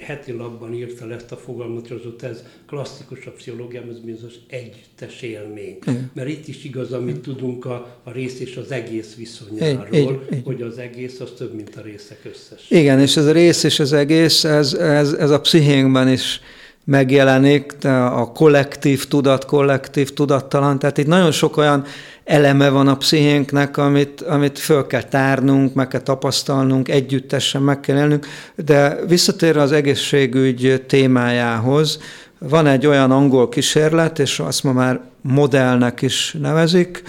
heti 0.00 0.32
labban 0.32 0.74
írta 0.74 1.06
le 1.06 1.14
ezt 1.14 1.32
a 1.32 1.36
fogalmat, 1.36 1.88
hogy 1.88 2.14
az 2.16 2.24
ez 2.24 2.44
klasszikus 2.66 3.26
a 3.26 3.30
pszichológiám, 3.30 3.88
ez 3.90 3.98
bizonyos 3.98 4.34
egytes 4.48 5.22
élmény. 5.22 5.78
Mert 6.12 6.28
itt 6.28 6.48
is 6.48 6.64
igaz, 6.64 6.92
amit 6.92 7.20
tudunk 7.20 7.64
a, 7.64 8.00
a 8.02 8.10
rész 8.10 8.40
és 8.40 8.56
az 8.56 8.70
egész 8.70 9.14
viszonyáról, 9.14 9.94
így, 9.94 10.18
így, 10.34 10.40
hogy 10.44 10.62
az 10.62 10.78
egész 10.78 11.20
az 11.20 11.32
több, 11.36 11.54
mint 11.54 11.76
a 11.76 11.80
részek 11.80 12.20
összes. 12.24 12.70
Igen, 12.70 13.00
és 13.00 13.16
ez 13.16 13.26
a 13.26 13.32
rész 13.32 13.62
és 13.62 13.80
az 13.80 13.92
egész, 13.92 14.44
ez, 14.44 14.72
ez, 14.72 15.12
ez 15.12 15.30
a 15.30 15.40
pszichénkben 15.40 16.08
is 16.08 16.40
megjelenik, 16.84 17.84
a 17.84 18.32
kollektív 18.32 19.08
tudat, 19.08 19.44
kollektív 19.44 20.12
tudattalan, 20.12 20.78
tehát 20.78 20.98
itt 20.98 21.06
nagyon 21.06 21.32
sok 21.32 21.56
olyan 21.56 21.84
eleme 22.24 22.68
van 22.68 22.88
a 22.88 22.96
pszichénknek, 22.96 23.76
amit, 23.76 24.20
amit 24.20 24.58
föl 24.58 24.86
kell 24.86 25.02
tárnunk, 25.02 25.74
meg 25.74 25.88
kell 25.88 26.00
tapasztalnunk, 26.00 26.88
együttesen 26.88 27.62
meg 27.62 27.80
kell 27.80 27.96
élnünk, 27.96 28.26
de 28.54 28.96
visszatérve 29.06 29.60
az 29.60 29.72
egészségügy 29.72 30.84
témájához, 30.86 31.98
van 32.38 32.66
egy 32.66 32.86
olyan 32.86 33.10
angol 33.10 33.48
kísérlet, 33.48 34.18
és 34.18 34.38
azt 34.40 34.64
ma 34.64 34.72
már 34.72 35.00
modellnek 35.20 36.02
is 36.02 36.36
nevezik, 36.40 37.02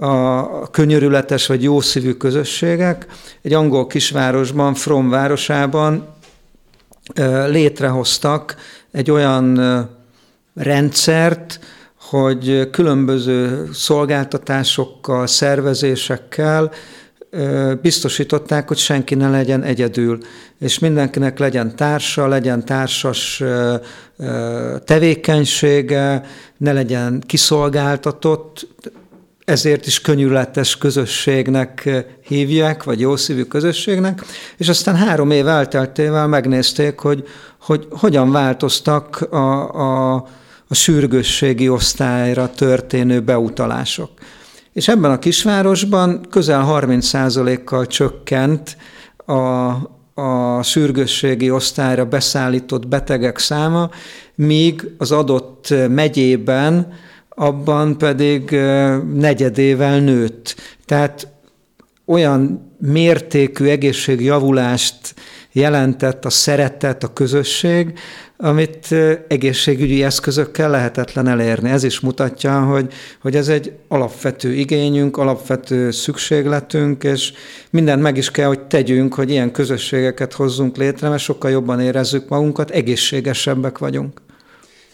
a 0.00 0.70
könyörületes 0.70 1.46
vagy 1.46 1.62
jószívű 1.62 2.12
közösségek. 2.12 3.06
Egy 3.42 3.52
angol 3.52 3.86
kisvárosban, 3.86 4.74
From 4.74 5.08
városában 5.08 6.06
létrehoztak 7.46 8.54
egy 8.92 9.10
olyan 9.10 9.60
rendszert, 10.54 11.60
hogy 12.10 12.70
különböző 12.70 13.68
szolgáltatásokkal, 13.72 15.26
szervezésekkel 15.26 16.70
biztosították, 17.82 18.68
hogy 18.68 18.76
senki 18.76 19.14
ne 19.14 19.30
legyen 19.30 19.62
egyedül, 19.62 20.18
és 20.60 20.78
mindenkinek 20.78 21.38
legyen 21.38 21.76
társa, 21.76 22.26
legyen 22.26 22.64
társas 22.64 23.42
tevékenysége, 24.84 26.24
ne 26.56 26.72
legyen 26.72 27.22
kiszolgáltatott, 27.26 28.66
ezért 29.44 29.86
is 29.86 30.00
könnyűletes 30.00 30.78
közösségnek 30.78 31.88
hívják, 32.20 32.84
vagy 32.84 33.00
jószívű 33.00 33.42
közösségnek, 33.42 34.24
és 34.56 34.68
aztán 34.68 34.96
három 34.96 35.30
év 35.30 35.48
elteltével 35.48 36.26
megnézték, 36.26 36.98
hogy, 36.98 37.24
hogy 37.60 37.86
hogyan 37.90 38.32
változtak 38.32 39.20
a, 39.20 40.14
a 40.14 40.26
a 40.68 40.74
sürgősségi 40.74 41.68
osztályra 41.68 42.50
történő 42.50 43.20
beutalások. 43.20 44.10
És 44.72 44.88
ebben 44.88 45.10
a 45.10 45.18
kisvárosban 45.18 46.26
közel 46.30 46.66
30%-kal 46.68 47.86
csökkent 47.86 48.76
a, 49.26 49.34
a 50.22 50.62
sürgősségi 50.62 51.50
osztályra 51.50 52.04
beszállított 52.04 52.88
betegek 52.88 53.38
száma, 53.38 53.90
míg 54.34 54.90
az 54.98 55.12
adott 55.12 55.74
megyében 55.88 56.92
abban 57.28 57.98
pedig 57.98 58.50
negyedével 59.14 60.00
nőtt. 60.00 60.56
Tehát 60.84 61.28
olyan 62.04 62.72
mértékű 62.78 63.64
egészségjavulást 63.64 65.14
jelentett 65.58 66.24
a 66.24 66.30
szeretet, 66.30 67.02
a 67.02 67.12
közösség, 67.12 67.98
amit 68.36 68.94
egészségügyi 69.28 70.02
eszközökkel 70.02 70.70
lehetetlen 70.70 71.28
elérni. 71.28 71.70
Ez 71.70 71.84
is 71.84 72.00
mutatja, 72.00 72.60
hogy, 72.60 72.92
hogy 73.20 73.36
ez 73.36 73.48
egy 73.48 73.72
alapvető 73.88 74.52
igényünk, 74.52 75.16
alapvető 75.16 75.90
szükségletünk, 75.90 77.04
és 77.04 77.32
mindent 77.70 78.02
meg 78.02 78.16
is 78.16 78.30
kell, 78.30 78.46
hogy 78.46 78.60
tegyünk, 78.60 79.14
hogy 79.14 79.30
ilyen 79.30 79.52
közösségeket 79.52 80.32
hozzunk 80.32 80.76
létre, 80.76 81.08
mert 81.08 81.22
sokkal 81.22 81.50
jobban 81.50 81.80
érezzük 81.80 82.28
magunkat, 82.28 82.70
egészségesebbek 82.70 83.78
vagyunk. 83.78 84.20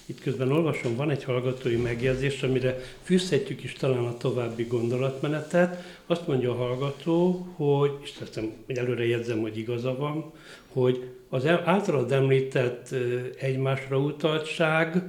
Itt 0.06 0.20
közben 0.20 0.52
olvasom, 0.52 0.96
van 0.96 1.10
egy 1.10 1.24
hallgatói 1.24 1.76
megjegyzés, 1.76 2.42
amire 2.42 2.78
fűzhetjük 3.02 3.62
is 3.62 3.72
talán 3.72 4.04
a 4.04 4.16
további 4.16 4.64
gondolatmenetet. 4.64 5.82
Azt 6.06 6.26
mondja 6.26 6.50
a 6.50 6.54
hallgató, 6.54 7.46
hogy, 7.56 7.90
és 8.02 8.12
teszem, 8.12 8.52
előre 8.66 9.06
jegyzem, 9.06 9.40
hogy 9.40 9.58
igaza 9.58 9.96
van, 9.96 10.32
hogy 10.72 11.10
az 11.28 11.46
általad 11.46 12.12
említett 12.12 12.94
egymásra 13.38 13.98
utaltság, 13.98 15.02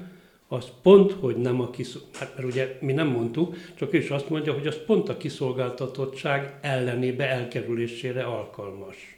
az 0.47 0.65
pont, 0.81 1.11
hogy 1.11 1.35
nem 1.35 1.61
a 1.61 1.69
kiszolgáltatottság, 1.69 2.29
mert 2.35 2.53
ugye 2.53 2.77
mi 2.81 2.93
nem 2.93 3.07
mondtuk, 3.07 3.55
csak 3.75 3.93
ő 3.93 3.97
is 3.97 4.09
azt 4.09 4.29
mondja, 4.29 4.53
hogy 4.53 4.67
az 4.67 4.77
pont 4.85 5.09
a 5.09 5.17
kiszolgáltatottság 5.17 6.53
ellenébe, 6.61 7.29
elkerülésére 7.29 8.23
alkalmas. 8.23 9.17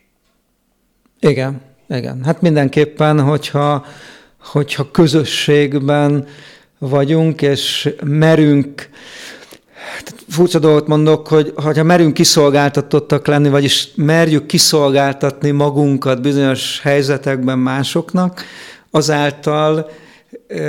Igen, 1.20 1.62
igen. 1.90 2.24
Hát 2.24 2.42
mindenképpen, 2.42 3.22
hogyha 3.22 3.86
hogyha 4.40 4.92
közösségben 4.92 6.28
vagyunk, 6.78 7.42
és 7.42 7.90
merünk, 8.04 8.90
furcsa 10.30 10.60
dolgot 10.60 10.88
mondok, 10.88 11.28
hogy 11.28 11.54
ha 11.56 11.84
merünk 11.84 12.14
kiszolgáltatottak 12.14 13.28
lenni, 13.28 13.50
vagyis 13.50 13.90
merjük 13.96 14.46
kiszolgáltatni 14.46 15.52
magunkat 15.52 16.22
bizonyos 16.22 16.80
helyzetekben 16.82 17.60
másoknak, 17.60 18.44
azáltal 18.92 19.90
e, 20.48 20.62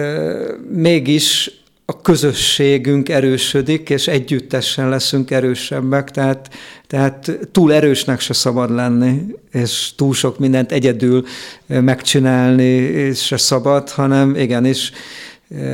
mégis 0.73 1.58
a 1.90 2.00
közösségünk 2.00 3.09
erősödik, 3.09 3.90
és 3.90 4.09
együttesen 4.09 4.88
leszünk 4.88 5.30
erősebbek, 5.30 6.11
tehát, 6.11 6.54
tehát 6.87 7.49
túl 7.52 7.73
erősnek 7.73 8.21
se 8.21 8.33
szabad 8.33 8.71
lenni, 8.71 9.23
és 9.52 9.95
túl 9.97 10.14
sok 10.14 10.38
mindent 10.38 10.73
egyedül 10.73 11.25
megcsinálni 11.66 13.12
se 13.12 13.37
szabad, 13.37 13.90
hanem 13.90 14.35
igenis 14.35 14.92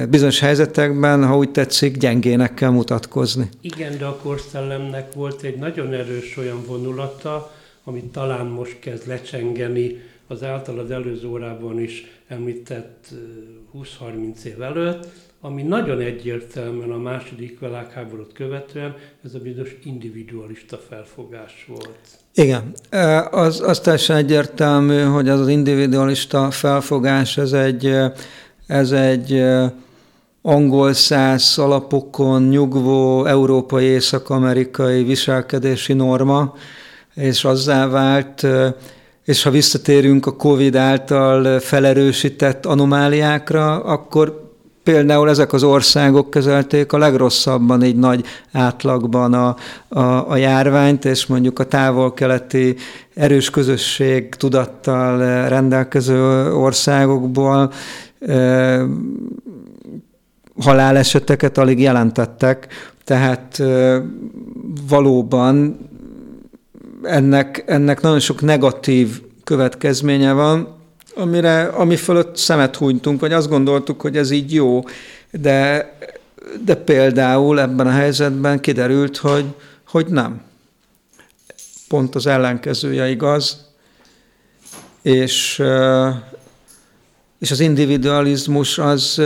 bizonyos 0.08 0.40
helyzetekben, 0.40 1.26
ha 1.26 1.36
úgy 1.36 1.50
tetszik, 1.50 1.96
gyengének 1.96 2.54
kell 2.54 2.70
mutatkozni. 2.70 3.48
Igen, 3.60 3.98
de 3.98 4.04
a 4.04 4.16
korszellemnek 4.16 5.12
volt 5.12 5.42
egy 5.42 5.56
nagyon 5.56 5.92
erős 5.92 6.36
olyan 6.36 6.64
vonulata, 6.66 7.54
amit 7.84 8.04
talán 8.04 8.46
most 8.46 8.78
kezd 8.78 9.06
lecsengeni 9.06 10.00
az 10.26 10.42
általad 10.42 10.90
előző 10.90 11.26
órában 11.26 11.80
is 11.80 12.06
említett 12.28 13.06
20-30 13.74 14.42
év 14.42 14.62
előtt, 14.62 15.23
ami 15.46 15.62
nagyon 15.62 16.00
egyértelműen 16.00 16.90
a 16.90 16.98
második 16.98 17.60
világháborút 17.60 18.32
követően 18.32 18.94
ez 19.24 19.34
a 19.34 19.38
bizonyos 19.38 19.76
individualista 19.84 20.80
felfogás 20.88 21.66
volt. 21.68 21.98
Igen, 22.34 22.72
az, 23.30 23.60
az 23.60 23.80
teljesen 23.80 24.16
egyértelmű, 24.16 25.00
hogy 25.00 25.28
az 25.28 25.40
az 25.40 25.48
individualista 25.48 26.50
felfogás, 26.50 27.38
ez 27.38 27.52
egy, 27.52 27.96
ez 28.66 28.92
egy 28.92 29.44
angol 30.42 30.92
száz 30.92 31.58
alapokon 31.58 32.42
nyugvó 32.42 33.24
európai 33.24 33.84
észak-amerikai 33.84 35.02
viselkedési 35.02 35.92
norma, 35.92 36.54
és 37.14 37.44
azzá 37.44 37.86
vált, 37.86 38.46
és 39.24 39.42
ha 39.42 39.50
visszatérünk 39.50 40.26
a 40.26 40.36
COVID 40.36 40.76
által 40.76 41.58
felerősített 41.58 42.66
anomáliákra, 42.66 43.84
akkor 43.84 44.43
például 44.84 45.28
ezek 45.28 45.52
az 45.52 45.62
országok 45.62 46.30
kezelték 46.30 46.92
a 46.92 46.98
legrosszabban, 46.98 47.82
így 47.82 47.96
nagy 47.96 48.24
átlagban 48.52 49.32
a, 49.34 49.56
a, 49.88 50.30
a 50.30 50.36
járványt, 50.36 51.04
és 51.04 51.26
mondjuk 51.26 51.58
a 51.58 51.64
távol-keleti 51.64 52.76
erős 53.14 53.50
közösség 53.50 54.34
tudattal 54.34 55.48
rendelkező 55.48 56.52
országokból 56.52 57.72
e, 58.20 58.80
haláleseteket 60.60 61.58
alig 61.58 61.80
jelentettek, 61.80 62.66
tehát 63.04 63.60
e, 63.60 64.02
valóban 64.88 65.78
ennek, 67.02 67.64
ennek 67.66 68.00
nagyon 68.00 68.20
sok 68.20 68.40
negatív 68.40 69.20
következménye 69.44 70.32
van, 70.32 70.83
amire, 71.14 71.66
ami 71.66 71.96
fölött 71.96 72.36
szemet 72.36 72.76
hunytunk, 72.76 73.20
vagy 73.20 73.32
azt 73.32 73.48
gondoltuk, 73.48 74.00
hogy 74.00 74.16
ez 74.16 74.30
így 74.30 74.54
jó, 74.54 74.82
de, 75.30 75.90
de 76.64 76.74
például 76.74 77.60
ebben 77.60 77.86
a 77.86 77.90
helyzetben 77.90 78.60
kiderült, 78.60 79.16
hogy, 79.16 79.44
hogy 79.86 80.06
nem. 80.06 80.42
Pont 81.88 82.14
az 82.14 82.26
ellenkezője 82.26 83.08
igaz, 83.08 83.72
és, 85.02 85.62
és 87.38 87.50
az 87.50 87.60
individualizmus 87.60 88.78
az, 88.78 89.22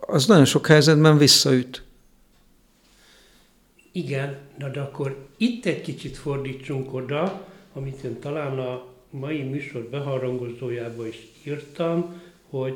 az 0.00 0.26
nagyon 0.26 0.44
sok 0.44 0.66
helyzetben 0.66 1.18
visszaüt. 1.18 1.82
Igen, 3.92 4.36
de 4.58 4.80
akkor 4.80 5.26
itt 5.36 5.66
egy 5.66 5.80
kicsit 5.80 6.16
fordítsunk 6.16 6.94
oda, 6.94 7.46
amit 7.74 8.02
én 8.02 8.20
talán 8.20 8.58
a 8.58 8.95
mai 9.18 9.42
műsor 9.42 9.82
beharangozójába 9.82 11.06
is 11.06 11.18
írtam, 11.46 12.20
hogy 12.48 12.74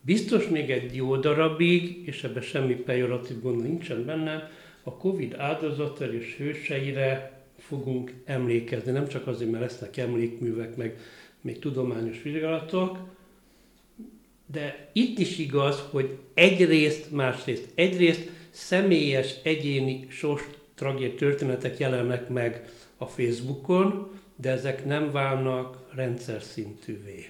biztos 0.00 0.48
még 0.48 0.70
egy 0.70 0.94
jó 0.94 1.16
darabig, 1.16 2.06
és 2.06 2.24
ebben 2.24 2.42
semmi 2.42 2.74
pejoratív 2.74 3.40
gond 3.40 3.62
nincsen 3.62 4.04
benne, 4.04 4.50
a 4.82 4.96
Covid 4.96 5.34
áldozatai 5.38 6.16
és 6.16 6.36
hőseire 6.36 7.40
fogunk 7.58 8.12
emlékezni. 8.24 8.92
Nem 8.92 9.08
csak 9.08 9.26
azért, 9.26 9.50
mert 9.50 9.62
lesznek 9.62 9.96
emlékművek, 9.96 10.76
meg 10.76 10.98
még 11.40 11.58
tudományos 11.58 12.22
vizsgálatok, 12.22 12.98
de 14.46 14.90
itt 14.92 15.18
is 15.18 15.38
igaz, 15.38 15.82
hogy 15.90 16.16
egyrészt, 16.34 17.10
másrészt, 17.10 17.68
egyrészt 17.74 18.30
személyes, 18.50 19.34
egyéni 19.42 20.06
sors 20.08 20.42
tragédia 20.74 21.14
történetek 21.14 21.78
jelennek 21.78 22.28
meg 22.28 22.70
a 22.96 23.06
Facebookon, 23.06 24.19
de 24.40 24.50
ezek 24.50 24.84
nem 24.84 25.12
válnak 25.12 25.76
rendszer 25.94 26.42
szintűvé. 26.42 27.28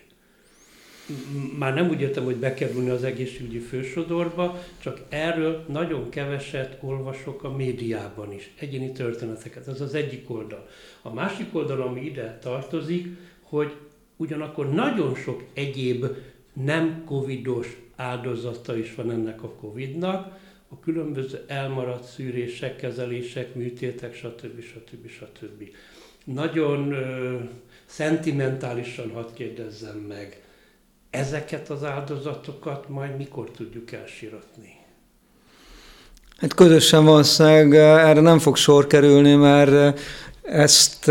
Már 1.58 1.74
nem 1.74 1.88
úgy 1.88 2.00
értem, 2.00 2.24
hogy 2.24 2.36
bekerülni 2.36 2.90
az 2.90 3.04
egészségügyi 3.04 3.58
fősodorba, 3.58 4.62
csak 4.78 5.00
erről 5.08 5.64
nagyon 5.68 6.08
keveset 6.08 6.78
olvasok 6.80 7.44
a 7.44 7.56
médiában 7.56 8.32
is, 8.32 8.50
egyéni 8.58 8.92
történeteket. 8.92 9.68
Ez 9.68 9.80
az 9.80 9.94
egyik 9.94 10.30
oldal. 10.30 10.68
A 11.02 11.12
másik 11.12 11.54
oldal, 11.54 11.82
ami 11.82 12.00
ide 12.00 12.38
tartozik, 12.42 13.06
hogy 13.42 13.72
ugyanakkor 14.16 14.70
nagyon 14.70 15.14
sok 15.14 15.44
egyéb 15.54 16.06
nem 16.52 17.04
covidos 17.04 17.76
áldozata 17.96 18.76
is 18.76 18.94
van 18.94 19.10
ennek 19.10 19.42
a 19.42 19.54
covidnak, 19.54 20.38
a 20.68 20.80
különböző 20.80 21.44
elmaradt 21.46 22.04
szűrések, 22.04 22.76
kezelések, 22.76 23.54
műtétek, 23.54 24.14
stb. 24.14 24.60
stb. 24.60 25.08
stb 25.08 25.70
nagyon 26.24 26.92
ö, 26.92 27.36
szentimentálisan 27.86 29.10
hadd 29.14 29.34
kérdezzem 29.34 29.96
meg, 30.08 30.42
ezeket 31.10 31.68
az 31.68 31.84
áldozatokat 31.84 32.88
majd 32.88 33.16
mikor 33.16 33.50
tudjuk 33.50 33.92
elsiratni? 33.92 34.78
Hát 36.36 36.54
közösen 36.54 37.04
valószínűleg 37.04 37.74
erre 37.74 38.20
nem 38.20 38.38
fog 38.38 38.56
sor 38.56 38.86
kerülni, 38.86 39.34
mert 39.34 40.00
ezt 40.42 41.10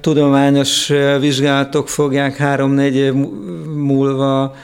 tudományos 0.00 0.92
vizsgálatok 1.20 1.88
fogják 1.88 2.36
három-négy 2.36 2.94
év 2.94 3.12
múlva, 3.74 4.54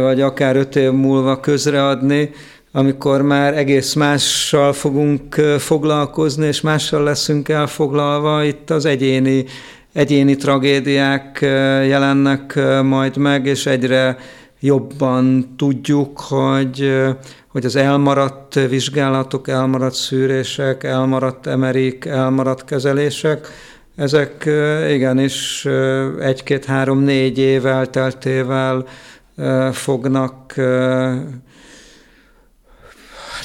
vagy 0.00 0.20
akár 0.20 0.56
öt 0.56 0.76
év 0.76 0.90
múlva 0.90 1.40
közreadni 1.40 2.30
amikor 2.76 3.22
már 3.22 3.56
egész 3.56 3.94
mással 3.94 4.72
fogunk 4.72 5.34
foglalkozni, 5.58 6.46
és 6.46 6.60
mással 6.60 7.02
leszünk 7.02 7.48
elfoglalva, 7.48 8.44
itt 8.44 8.70
az 8.70 8.84
egyéni, 8.84 9.44
egyéni 9.92 10.36
tragédiák 10.36 11.38
jelennek 11.86 12.58
majd 12.82 13.16
meg, 13.16 13.46
és 13.46 13.66
egyre 13.66 14.18
jobban 14.60 15.54
tudjuk, 15.56 16.20
hogy, 16.20 16.92
hogy 17.48 17.64
az 17.64 17.76
elmaradt 17.76 18.54
vizsgálatok, 18.68 19.48
elmaradt 19.48 19.94
szűrések, 19.94 20.84
elmaradt 20.84 21.46
emerik, 21.46 22.04
elmaradt 22.04 22.64
kezelések, 22.64 23.48
ezek 23.96 24.48
igenis 24.90 25.66
egy-két-három-négy 26.20 27.38
év 27.38 27.66
elteltével 27.66 28.84
fognak 29.72 30.54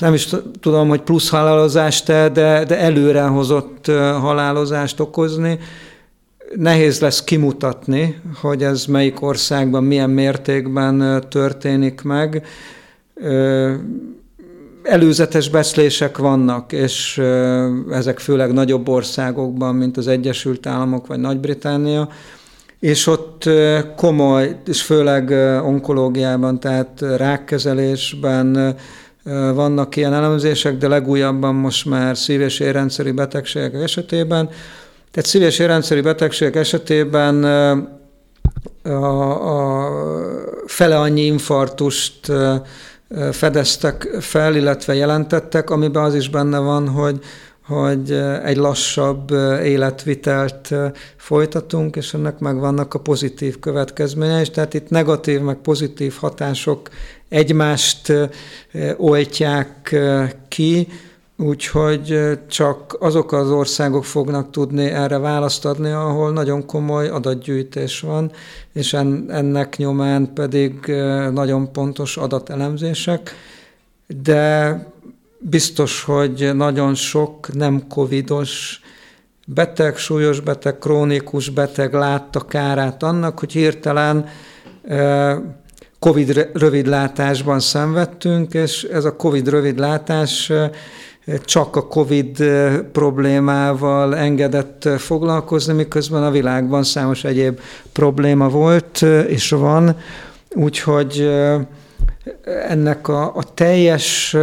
nem 0.01 0.13
is 0.13 0.29
tudom, 0.59 0.89
hogy 0.89 1.01
plusz 1.01 1.29
halálozást, 1.29 2.05
de, 2.05 2.29
de 2.67 2.79
előrehozott 2.79 3.85
halálozást 4.21 4.99
okozni. 4.99 5.59
Nehéz 6.55 6.99
lesz 6.99 7.23
kimutatni, 7.23 8.21
hogy 8.41 8.63
ez 8.63 8.85
melyik 8.85 9.21
országban 9.21 9.83
milyen 9.83 10.09
mértékben 10.09 11.23
történik 11.29 12.01
meg. 12.01 12.45
Előzetes 14.83 15.49
beszélések 15.49 16.17
vannak, 16.17 16.71
és 16.71 17.21
ezek 17.91 18.19
főleg 18.19 18.53
nagyobb 18.53 18.89
országokban, 18.89 19.75
mint 19.75 19.97
az 19.97 20.07
Egyesült 20.07 20.65
Államok 20.65 21.07
vagy 21.07 21.19
Nagy-Britannia, 21.19 22.09
és 22.79 23.07
ott 23.07 23.49
komoly, 23.95 24.59
és 24.65 24.81
főleg 24.81 25.29
onkológiában, 25.65 26.59
tehát 26.59 27.01
rákkezelésben 27.17 28.75
vannak 29.53 29.95
ilyen 29.95 30.13
elemzések, 30.13 30.77
de 30.77 30.87
legújabban 30.87 31.55
most 31.55 31.85
már 31.85 32.17
szív- 32.17 32.41
és 32.41 32.59
érrendszeri 32.59 33.11
betegségek 33.11 33.73
esetében. 33.73 34.49
Tehát 35.11 35.29
szív- 35.29 35.43
és 35.43 35.59
érrendszeri 35.59 36.01
betegségek 36.01 36.55
esetében 36.55 37.43
a, 38.83 39.85
a 39.85 39.91
fele 40.65 40.99
annyi 40.99 41.21
infartust 41.21 42.31
fedeztek 43.31 44.07
fel, 44.19 44.55
illetve 44.55 44.93
jelentettek, 44.93 45.69
amiben 45.69 46.03
az 46.03 46.15
is 46.15 46.29
benne 46.29 46.59
van, 46.59 46.87
hogy 46.87 47.19
hogy 47.67 48.11
egy 48.43 48.57
lassabb 48.57 49.31
életvitelt 49.63 50.73
folytatunk, 51.17 51.95
és 51.95 52.13
ennek 52.13 52.39
megvannak 52.39 52.93
a 52.93 52.99
pozitív 52.99 53.59
következményei, 53.59 54.47
tehát 54.47 54.73
itt 54.73 54.89
negatív 54.89 55.41
meg 55.41 55.55
pozitív 55.55 56.15
hatások 56.19 56.89
egymást 57.31 58.13
oltják 58.97 59.95
ki, 60.47 60.87
úgyhogy 61.37 62.19
csak 62.47 62.97
azok 62.99 63.31
az 63.31 63.49
országok 63.49 64.05
fognak 64.05 64.51
tudni 64.51 64.85
erre 64.85 65.17
választ 65.17 65.65
adni, 65.65 65.91
ahol 65.91 66.31
nagyon 66.31 66.65
komoly 66.65 67.07
adatgyűjtés 67.07 67.99
van, 67.99 68.31
és 68.73 68.93
ennek 69.27 69.77
nyomán 69.77 70.33
pedig 70.33 70.73
nagyon 71.33 71.71
pontos 71.71 72.17
adatelemzések, 72.17 73.35
de 74.07 74.77
biztos, 75.39 76.03
hogy 76.03 76.51
nagyon 76.55 76.95
sok 76.95 77.53
nem 77.53 77.87
covidos 77.87 78.81
beteg, 79.45 79.97
súlyos 79.97 80.39
beteg, 80.39 80.77
krónikus 80.77 81.49
beteg 81.49 81.93
látta 81.93 82.45
kárát 82.45 83.03
annak, 83.03 83.39
hogy 83.39 83.51
hirtelen 83.51 84.27
Covid 86.05 86.49
rövidlátásban 86.53 87.59
szenvedtünk, 87.59 88.53
és 88.53 88.83
ez 88.83 89.05
a 89.05 89.15
Covid 89.15 89.49
rövidlátás 89.49 90.51
csak 91.45 91.75
a 91.75 91.87
Covid 91.87 92.43
problémával 92.91 94.15
engedett 94.15 94.89
foglalkozni, 94.97 95.73
miközben 95.73 96.23
a 96.23 96.31
világban 96.31 96.83
számos 96.83 97.23
egyéb 97.23 97.59
probléma 97.93 98.49
volt 98.49 99.01
és 99.27 99.49
van, 99.49 99.97
úgyhogy 100.55 101.31
ennek 102.67 103.07
a, 103.07 103.35
a 103.35 103.43
teljes 103.53 104.35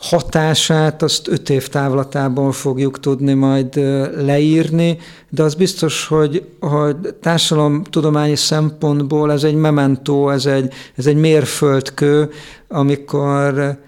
hatását 0.00 1.02
azt 1.02 1.28
öt 1.28 1.50
év 1.50 1.68
távlatában 1.68 2.52
fogjuk 2.52 3.00
tudni 3.00 3.32
majd 3.32 3.74
leírni, 4.16 4.98
de 5.28 5.42
az 5.42 5.54
biztos, 5.54 6.06
hogy, 6.06 6.44
hogy 6.60 6.96
társadalomtudományi 7.20 8.36
szempontból 8.36 9.32
ez 9.32 9.44
egy 9.44 9.54
mementó, 9.54 10.30
ez 10.30 10.46
egy, 10.46 10.72
ez 10.94 11.06
egy 11.06 11.16
mérföldkő, 11.16 12.30
amikor 12.68 13.78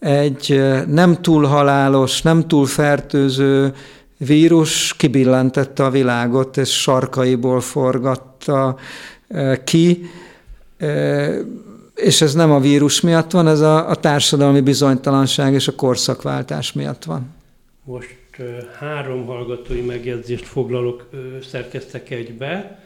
egy 0.00 0.62
nem 0.86 1.22
túl 1.22 1.44
halálos, 1.44 2.22
nem 2.22 2.48
túl 2.48 2.66
fertőző 2.66 3.72
vírus 4.16 4.94
kibillentette 4.96 5.84
a 5.84 5.90
világot, 5.90 6.56
és 6.56 6.80
sarkaiból 6.80 7.60
forgatta 7.60 8.76
ki 9.64 10.10
és 11.98 12.20
ez 12.20 12.34
nem 12.34 12.50
a 12.50 12.60
vírus 12.60 13.00
miatt 13.00 13.30
van, 13.30 13.48
ez 13.48 13.60
a, 13.60 13.90
a 13.90 13.94
társadalmi 13.94 14.60
bizonytalanság 14.60 15.52
és 15.52 15.68
a 15.68 15.74
korszakváltás 15.74 16.72
miatt 16.72 17.04
van. 17.04 17.34
Most 17.84 18.16
három 18.78 19.26
hallgatói 19.26 19.80
megjegyzést 19.80 20.46
foglalok, 20.46 21.08
szerkeztek 21.42 22.10
egybe, 22.10 22.82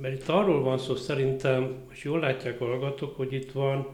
mert 0.00 0.14
itt 0.14 0.28
arról 0.28 0.62
van 0.62 0.78
szó 0.78 0.96
szerintem, 0.96 1.74
és 1.92 2.04
jól 2.04 2.20
látják 2.20 2.60
a 2.60 2.64
hallgatók, 2.64 3.16
hogy 3.16 3.32
itt 3.32 3.52
van, 3.52 3.86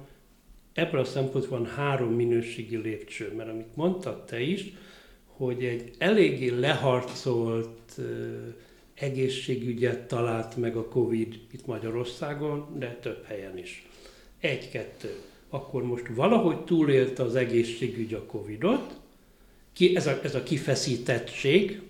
ebből 0.74 1.00
a 1.00 1.04
szempontból 1.04 1.58
van 1.58 1.68
három 1.68 2.12
minőségi 2.12 2.76
lépcső, 2.76 3.32
mert 3.36 3.48
amit 3.48 3.76
mondtad 3.76 4.24
te 4.24 4.40
is, 4.40 4.72
hogy 5.26 5.64
egy 5.64 5.90
eléggé 5.98 6.48
leharcolt 6.48 8.00
egészségügyet 9.00 10.08
talált 10.08 10.56
meg 10.56 10.76
a 10.76 10.88
Covid 10.88 11.40
itt 11.50 11.66
Magyarországon, 11.66 12.66
de 12.78 12.98
több 13.02 13.24
helyen 13.24 13.58
is. 13.58 13.86
Egy-kettő. 14.40 15.14
Akkor 15.48 15.82
most 15.82 16.06
valahogy 16.14 16.64
túlélte 16.64 17.22
az 17.22 17.34
egészségügy 17.34 18.14
a 18.14 18.24
Covidot, 18.24 18.98
ki, 19.72 19.96
ez, 19.96 20.06
a, 20.06 20.20
ez 20.22 20.34
a 20.34 20.42
kifeszítettség, 20.42 21.80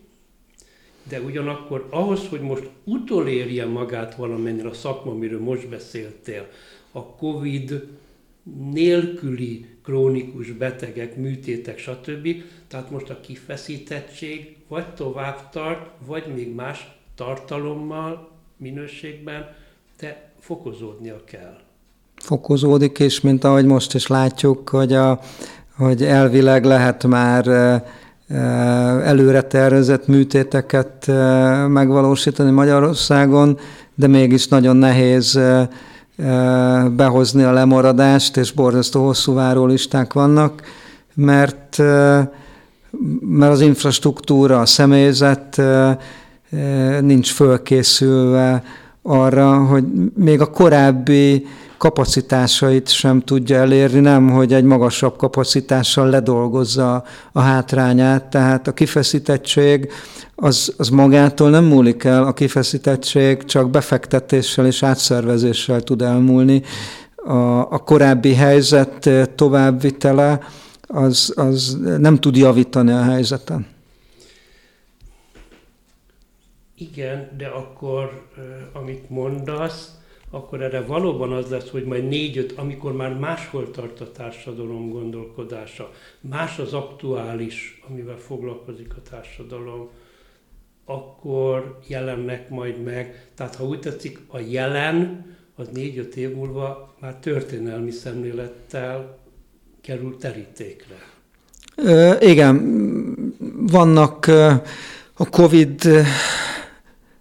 de 1.02 1.20
ugyanakkor 1.20 1.86
ahhoz, 1.90 2.28
hogy 2.28 2.40
most 2.40 2.68
utolérje 2.84 3.66
magát 3.66 4.14
valamennyire 4.14 4.68
a 4.68 4.74
szakma, 4.74 5.10
amiről 5.10 5.40
most 5.40 5.68
beszéltél, 5.68 6.48
a 6.92 7.06
Covid 7.06 7.86
nélküli 8.72 9.66
krónikus 9.82 10.50
betegek, 10.50 11.16
műtétek, 11.16 11.78
stb. 11.78 12.42
Tehát 12.68 12.90
most 12.90 13.10
a 13.10 13.20
kifeszítettség 13.20 14.56
vagy 14.68 14.94
tovább 14.94 15.50
tart, 15.50 15.90
vagy 16.06 16.34
még 16.34 16.54
más 16.54 16.99
tartalommal, 17.20 18.28
minőségben, 18.56 19.48
de 20.00 20.30
fokozódnia 20.40 21.24
kell. 21.24 21.56
Fokozódik, 22.16 22.98
és 22.98 23.20
mint 23.20 23.44
ahogy 23.44 23.64
most 23.64 23.94
is 23.94 24.06
látjuk, 24.06 24.68
hogy, 24.68 24.92
a, 24.92 25.20
hogy 25.76 26.02
elvileg 26.02 26.64
lehet 26.64 27.06
már 27.06 27.46
előre 29.04 29.42
tervezett 29.42 30.06
műtéteket 30.06 31.06
megvalósítani 31.68 32.50
Magyarországon, 32.50 33.58
de 33.94 34.06
mégis 34.06 34.48
nagyon 34.48 34.76
nehéz 34.76 35.40
behozni 36.96 37.42
a 37.42 37.52
lemaradást, 37.52 38.36
és 38.36 38.52
borzasztó 38.52 39.04
hosszú 39.04 39.34
várólisták 39.34 40.12
vannak, 40.12 40.62
mert, 41.14 41.78
mert 43.20 43.52
az 43.52 43.60
infrastruktúra, 43.60 44.60
a 44.60 44.66
személyzet 44.66 45.62
nincs 47.00 47.32
fölkészülve 47.32 48.62
arra, 49.02 49.64
hogy 49.64 49.84
még 50.14 50.40
a 50.40 50.50
korábbi 50.50 51.46
kapacitásait 51.78 52.88
sem 52.88 53.20
tudja 53.20 53.56
elérni, 53.56 54.00
nem, 54.00 54.30
hogy 54.30 54.52
egy 54.52 54.64
magasabb 54.64 55.16
kapacitással 55.16 56.08
ledolgozza 56.08 57.04
a 57.32 57.40
hátrányát, 57.40 58.24
tehát 58.24 58.68
a 58.68 58.72
kifeszítettség 58.72 59.92
az, 60.34 60.74
az 60.76 60.88
magától 60.88 61.50
nem 61.50 61.64
múlik 61.64 62.04
el, 62.04 62.22
a 62.24 62.32
kifeszítettség 62.32 63.44
csak 63.44 63.70
befektetéssel 63.70 64.66
és 64.66 64.82
átszervezéssel 64.82 65.80
tud 65.80 66.02
elmúlni. 66.02 66.62
A, 67.16 67.58
a 67.72 67.78
korábbi 67.78 68.34
helyzet 68.34 69.10
továbbvitele 69.34 70.40
az, 70.86 71.32
az 71.36 71.78
nem 71.98 72.16
tud 72.16 72.36
javítani 72.36 72.92
a 72.92 73.02
helyzeten. 73.02 73.66
Igen, 76.80 77.30
de 77.36 77.46
akkor, 77.46 78.26
amit 78.72 79.10
mondasz, 79.10 79.98
akkor 80.30 80.62
erre 80.62 80.80
valóban 80.80 81.32
az 81.32 81.50
lesz, 81.50 81.68
hogy 81.70 81.84
majd 81.84 82.08
négy-öt, 82.08 82.52
amikor 82.56 82.92
már 82.92 83.18
máshol 83.18 83.70
tart 83.70 84.00
a 84.00 84.12
társadalom 84.12 84.90
gondolkodása, 84.90 85.92
más 86.20 86.58
az 86.58 86.72
aktuális, 86.72 87.82
amivel 87.88 88.16
foglalkozik 88.16 88.94
a 88.96 89.02
társadalom, 89.10 89.88
akkor 90.84 91.78
jelennek 91.86 92.48
majd 92.48 92.82
meg. 92.82 93.28
Tehát 93.34 93.54
ha 93.54 93.64
úgy 93.64 93.80
tetszik, 93.80 94.18
a 94.26 94.38
jelen 94.38 95.26
az 95.56 95.68
négy-öt 95.72 96.16
év 96.16 96.34
múlva 96.34 96.94
már 97.00 97.14
történelmi 97.14 97.90
szemlélettel 97.90 99.18
kerül 99.80 100.16
terítékre. 100.16 100.96
Ö, 101.76 102.14
igen, 102.20 102.56
vannak 103.70 104.26
a 105.14 105.28
Covid 105.30 105.88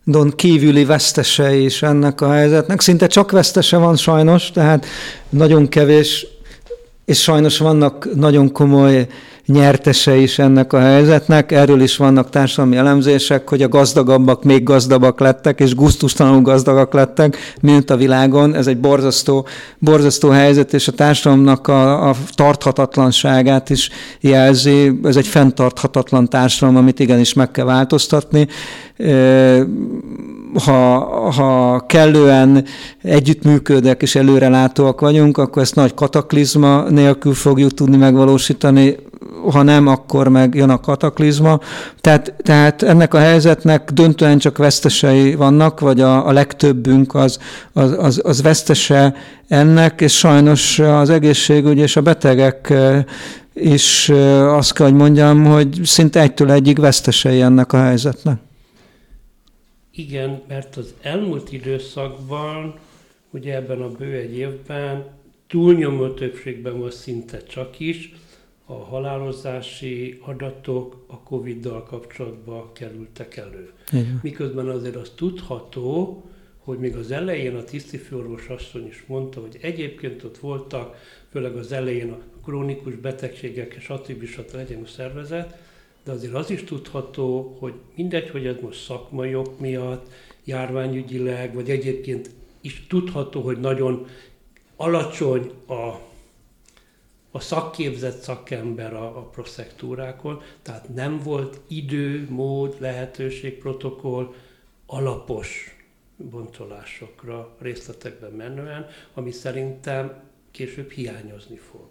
Don 0.10 0.32
kívüli 0.36 0.86
vesztese 0.86 1.56
is 1.56 1.82
ennek 1.82 2.22
a 2.22 2.32
helyzetnek. 2.32 2.82
Szinte 2.82 3.08
csak 3.08 3.32
vesztese 3.32 3.78
van 3.78 3.96
sajnos, 3.96 4.52
tehát 4.52 4.86
nagyon 5.30 5.68
kevés 5.68 6.28
és 7.06 7.22
sajnos 7.22 7.58
vannak 7.58 8.16
nagyon 8.16 8.52
komoly 8.52 9.08
nyertese 9.50 10.16
is 10.16 10.40
ennek 10.40 10.74
a 10.74 10.80
helyzetnek. 10.80 11.52
Erről 11.52 11.82
is 11.82 11.98
vannak 11.98 12.30
társadalmi 12.30 12.76
elemzések, 12.76 13.50
hogy 13.50 13.62
a 13.62 13.68
gazdagabbak 13.68 14.44
még 14.44 14.64
gazdagabbak 14.64 15.20
lettek, 15.20 15.60
és 15.60 15.76
guztustalanul 15.76 16.42
gazdagak 16.42 16.94
lettek, 16.94 17.38
mint 17.62 17.90
a 17.90 17.98
világon. 17.98 18.56
Ez 18.56 18.68
egy 18.68 18.80
borzasztó, 18.80 19.48
borzasztó 19.80 20.30
helyzet, 20.30 20.74
és 20.74 20.88
a 20.88 20.92
társadalomnak 20.92 21.68
a, 21.68 22.10
a 22.10 22.16
tarthatatlanságát 22.36 23.70
is 23.70 23.90
jelzi. 24.20 25.00
Ez 25.04 25.16
egy 25.16 25.28
fenntarthatatlan 25.28 26.30
társadalom, 26.30 26.82
amit 26.82 27.00
igenis 27.00 27.34
meg 27.34 27.52
kell 27.52 27.66
változtatni 27.66 28.48
ha, 30.54 31.00
ha 31.32 31.84
kellően 31.88 32.66
együttműködek 33.02 34.02
és 34.02 34.16
előrelátóak 34.16 35.00
vagyunk, 35.00 35.38
akkor 35.38 35.62
ezt 35.62 35.76
nagy 35.76 35.94
kataklizma 35.94 36.90
nélkül 36.90 37.34
fogjuk 37.34 37.74
tudni 37.74 37.98
megvalósítani, 37.98 38.96
ha 39.52 39.64
nem, 39.64 39.88
akkor 39.88 40.28
meg 40.28 40.56
jön 40.56 40.70
a 40.70 40.80
kataklizma. 40.80 41.60
Tehát, 42.02 42.34
tehát 42.38 42.84
ennek 42.84 43.14
a 43.14 43.18
helyzetnek 43.18 43.92
döntően 43.92 44.38
csak 44.38 44.58
vesztesei 44.58 45.36
vannak, 45.36 45.80
vagy 45.80 46.02
a, 46.02 46.28
a 46.28 46.32
legtöbbünk 46.32 47.16
az, 47.16 47.40
az, 47.74 47.96
az, 47.98 48.22
az 48.24 48.42
vesztese 48.42 49.14
ennek, 49.48 50.02
és 50.02 50.18
sajnos 50.18 50.80
az 50.80 51.10
egészségügy 51.10 51.78
és 51.78 51.96
a 51.96 52.02
betegek 52.02 52.74
is 53.54 54.10
azt 54.46 54.74
kell, 54.74 54.88
hogy 54.88 54.96
mondjam, 54.96 55.46
hogy 55.46 55.80
szinte 55.84 56.22
egytől 56.22 56.52
egyig 56.52 56.80
vesztesei 56.80 57.42
ennek 57.42 57.74
a 57.74 57.82
helyzetnek. 57.82 58.38
Igen, 59.92 60.42
mert 60.48 60.76
az 60.76 60.94
elmúlt 61.02 61.52
időszakban, 61.52 62.74
ugye 63.30 63.56
ebben 63.56 63.82
a 63.82 63.88
bő 63.88 64.14
egy 64.14 64.38
évben 64.38 65.06
túlnyomó 65.48 66.08
többségben 66.08 66.74
most 66.74 66.98
szinte 66.98 67.44
csak 67.44 67.80
is, 67.80 68.14
a 68.72 68.84
halálozási 68.84 70.20
adatok 70.22 71.04
a 71.08 71.20
Covid-dal 71.20 71.84
kapcsolatban 71.84 72.74
kerültek 72.74 73.38
elő. 73.38 73.72
Igen. 73.92 74.20
Miközben 74.24 74.68
azért 74.68 74.96
az 74.96 75.12
tudható, 75.16 76.24
hogy 76.58 76.78
még 76.78 76.96
az 76.96 77.12
elején 77.12 77.56
a 77.56 77.64
tisztifőorvos 77.64 78.48
asszony 78.48 78.88
is 78.88 79.04
mondta, 79.08 79.42
hogy 79.42 79.58
egyébként 79.62 80.24
ott 80.24 80.38
voltak, 80.38 80.96
főleg 81.32 81.56
az 81.56 81.72
elején 81.72 82.12
a 82.12 82.20
krónikus 82.44 82.96
betegségek, 82.96 83.74
és 83.74 83.84
stb. 83.84 84.26
stb. 84.26 84.56
legyen 84.56 84.84
a 84.84 84.88
szervezet, 84.88 85.58
de 86.04 86.12
azért 86.12 86.34
az 86.34 86.50
is 86.50 86.64
tudható, 86.64 87.56
hogy 87.60 87.74
mindegy, 87.96 88.30
hogy 88.30 88.46
ez 88.46 88.56
most 88.62 88.84
szakmai 88.84 89.36
ok 89.36 89.60
miatt, 89.60 90.12
járványügyileg, 90.44 91.54
vagy 91.54 91.70
egyébként 91.70 92.30
is 92.62 92.86
tudható, 92.88 93.42
hogy 93.42 93.60
nagyon 93.60 94.08
alacsony 94.76 95.52
a, 95.68 96.08
a 97.32 97.40
szakképzett 97.40 98.22
szakember 98.22 98.94
a, 98.94 99.06
a 99.18 99.22
proszektúrákon, 99.22 100.42
tehát 100.62 100.94
nem 100.96 101.20
volt 101.24 101.60
idő, 101.68 102.28
mód, 102.30 102.76
lehetőség, 102.80 103.58
protokoll 103.58 104.34
alapos 104.86 105.78
bontolásokra, 106.18 107.50
részletekben 107.62 108.32
menően, 108.32 108.86
ami 109.14 109.32
szerintem 109.32 110.14
később 110.52 110.92
hiányozni 110.92 111.60
fog. 111.72 111.88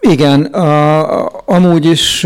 Igen, 0.00 0.42
a, 0.42 1.46
amúgy 1.46 1.84
is 1.84 2.22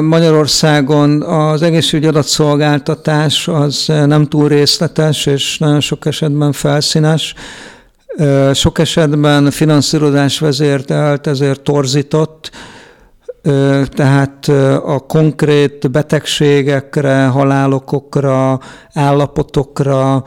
Magyarországon 0.00 1.22
az 1.22 1.62
egészségügyi 1.62 2.08
adatszolgáltatás 2.08 3.48
az 3.48 3.84
nem 3.86 4.24
túl 4.24 4.48
részletes, 4.48 5.26
és 5.26 5.58
nagyon 5.58 5.80
sok 5.80 6.06
esetben 6.06 6.52
felszínes. 6.52 7.34
Sok 8.52 8.78
esetben 8.78 9.50
finanszírozás 9.50 10.38
vezértelt, 10.38 11.26
ezért 11.26 11.60
torzított, 11.60 12.50
tehát 13.88 14.48
a 14.84 14.98
konkrét 14.98 15.90
betegségekre, 15.90 17.26
halálokokra, 17.26 18.60
állapotokra 18.92 20.24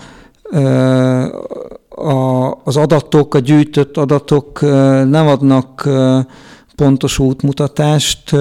az 2.63 2.77
adatok, 2.77 3.35
a 3.35 3.39
gyűjtött 3.39 3.97
adatok 3.97 4.61
nem 5.09 5.27
adnak 5.27 5.89
pontos 6.75 7.19
útmutatást. 7.19 8.35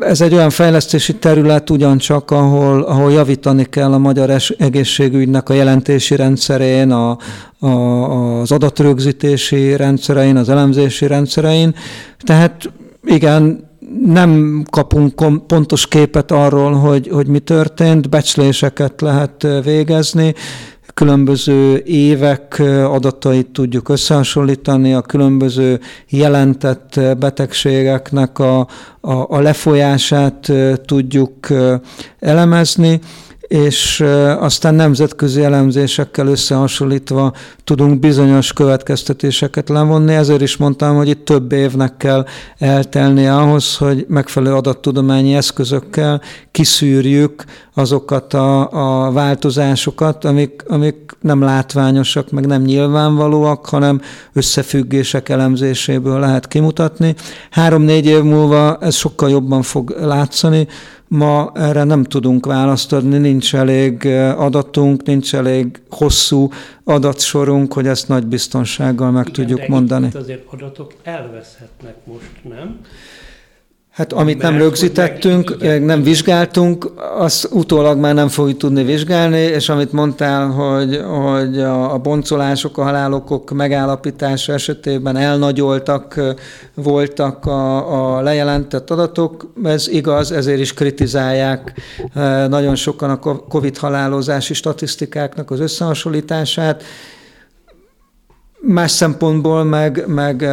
Ez 0.00 0.20
egy 0.20 0.34
olyan 0.34 0.50
fejlesztési 0.50 1.14
terület 1.14 1.70
ugyancsak, 1.70 2.30
ahol, 2.30 2.82
ahol 2.82 3.12
javítani 3.12 3.64
kell 3.64 3.92
a 3.92 3.98
magyar 3.98 4.30
egészségügynek 4.58 5.48
a 5.48 5.54
jelentési 5.54 6.16
rendszerén, 6.16 6.90
a, 6.90 7.18
a, 7.58 7.68
az 8.40 8.52
adatrögzítési 8.52 9.76
rendszerein, 9.76 10.36
az 10.36 10.48
elemzési 10.48 11.06
rendszerein. 11.06 11.74
Tehát 12.18 12.72
igen, 13.04 13.68
nem 14.06 14.62
kapunk 14.70 15.14
pontos 15.46 15.88
képet 15.88 16.30
arról, 16.30 16.72
hogy, 16.72 17.08
hogy 17.08 17.26
mi 17.26 17.38
történt, 17.38 18.08
becsléseket 18.08 19.00
lehet 19.00 19.46
végezni, 19.64 20.34
különböző 20.98 21.82
évek 21.86 22.58
adatait 22.84 23.46
tudjuk 23.46 23.88
összehasonlítani, 23.88 24.94
a 24.94 25.00
különböző 25.00 25.80
jelentett 26.08 27.00
betegségeknek 27.18 28.38
a, 28.38 28.58
a, 29.00 29.12
a 29.36 29.40
lefolyását 29.40 30.52
tudjuk 30.84 31.46
elemezni, 32.18 33.00
és 33.48 34.04
aztán 34.38 34.74
nemzetközi 34.74 35.42
elemzésekkel 35.42 36.26
összehasonlítva 36.26 37.32
tudunk 37.64 37.98
bizonyos 37.98 38.52
következtetéseket 38.52 39.68
levonni. 39.68 40.14
Ezért 40.14 40.40
is 40.40 40.56
mondtam, 40.56 40.96
hogy 40.96 41.08
itt 41.08 41.24
több 41.24 41.52
évnek 41.52 41.96
kell 41.96 42.24
eltelnie 42.58 43.36
ahhoz, 43.36 43.76
hogy 43.76 44.04
megfelelő 44.08 44.54
adattudományi 44.54 45.34
eszközökkel 45.34 46.20
kiszűrjük 46.50 47.44
azokat 47.74 48.34
a, 48.34 49.06
a 49.06 49.12
változásokat, 49.12 50.24
amik, 50.24 50.62
amik 50.66 51.16
nem 51.20 51.42
látványosak, 51.42 52.30
meg 52.30 52.46
nem 52.46 52.62
nyilvánvalóak, 52.62 53.66
hanem 53.66 54.00
összefüggések 54.32 55.28
elemzéséből 55.28 56.20
lehet 56.20 56.48
kimutatni. 56.48 57.14
Három-négy 57.50 58.06
év 58.06 58.22
múlva 58.22 58.78
ez 58.80 58.94
sokkal 58.94 59.30
jobban 59.30 59.62
fog 59.62 59.96
látszani, 60.00 60.66
Ma 61.08 61.52
erre 61.54 61.84
nem 61.84 62.04
tudunk 62.04 62.46
választ 62.46 62.92
adni, 62.92 63.18
nincs 63.18 63.54
elég 63.54 64.06
adatunk, 64.36 65.02
nincs 65.02 65.34
elég 65.34 65.80
hosszú 65.90 66.50
adatsorunk, 66.84 67.72
hogy 67.72 67.86
ezt 67.86 68.08
nagy 68.08 68.26
biztonsággal 68.26 69.10
meg 69.10 69.28
Igen, 69.28 69.34
tudjuk 69.34 69.60
de 69.60 69.66
mondani. 69.68 70.06
Itt 70.06 70.14
azért 70.14 70.44
adatok 70.50 70.94
elveszhetnek 71.02 71.94
most, 72.04 72.30
nem? 72.42 72.80
Hát 73.98 74.12
amit 74.12 74.42
nem 74.42 74.58
rögzítettünk, 74.58 75.56
nem 75.84 76.02
vizsgáltunk, 76.02 76.92
azt 77.16 77.48
utólag 77.52 77.98
már 77.98 78.14
nem 78.14 78.28
fogjuk 78.28 78.58
tudni 78.58 78.84
vizsgálni, 78.84 79.38
és 79.38 79.68
amit 79.68 79.92
mondtál, 79.92 80.46
hogy, 80.46 81.00
hogy 81.06 81.60
a 81.60 81.98
boncolások, 81.98 82.78
a 82.78 82.82
halálokok 82.82 83.50
megállapítása 83.50 84.52
esetében 84.52 85.16
elnagyoltak 85.16 86.20
voltak 86.74 87.46
a, 87.46 88.16
a 88.16 88.20
lejelentett 88.20 88.90
adatok, 88.90 89.52
ez 89.64 89.88
igaz, 89.88 90.32
ezért 90.32 90.60
is 90.60 90.74
kritizálják 90.74 91.72
nagyon 92.48 92.74
sokan 92.74 93.10
a 93.10 93.18
COVID 93.48 93.76
halálozási 93.76 94.54
statisztikáknak 94.54 95.50
az 95.50 95.60
összehasonlítását. 95.60 96.82
Más 98.60 98.90
szempontból 98.90 99.64
meg, 99.64 100.04
meg 100.06 100.48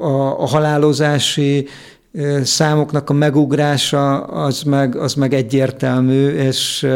a, 0.00 0.40
a 0.42 0.46
halálozási 0.46 1.68
számoknak 2.42 3.10
a 3.10 3.12
megugrása 3.12 4.22
az 4.22 4.62
meg, 4.62 4.96
az 4.96 5.14
meg 5.14 5.34
egyértelmű, 5.34 6.28
és, 6.28 6.86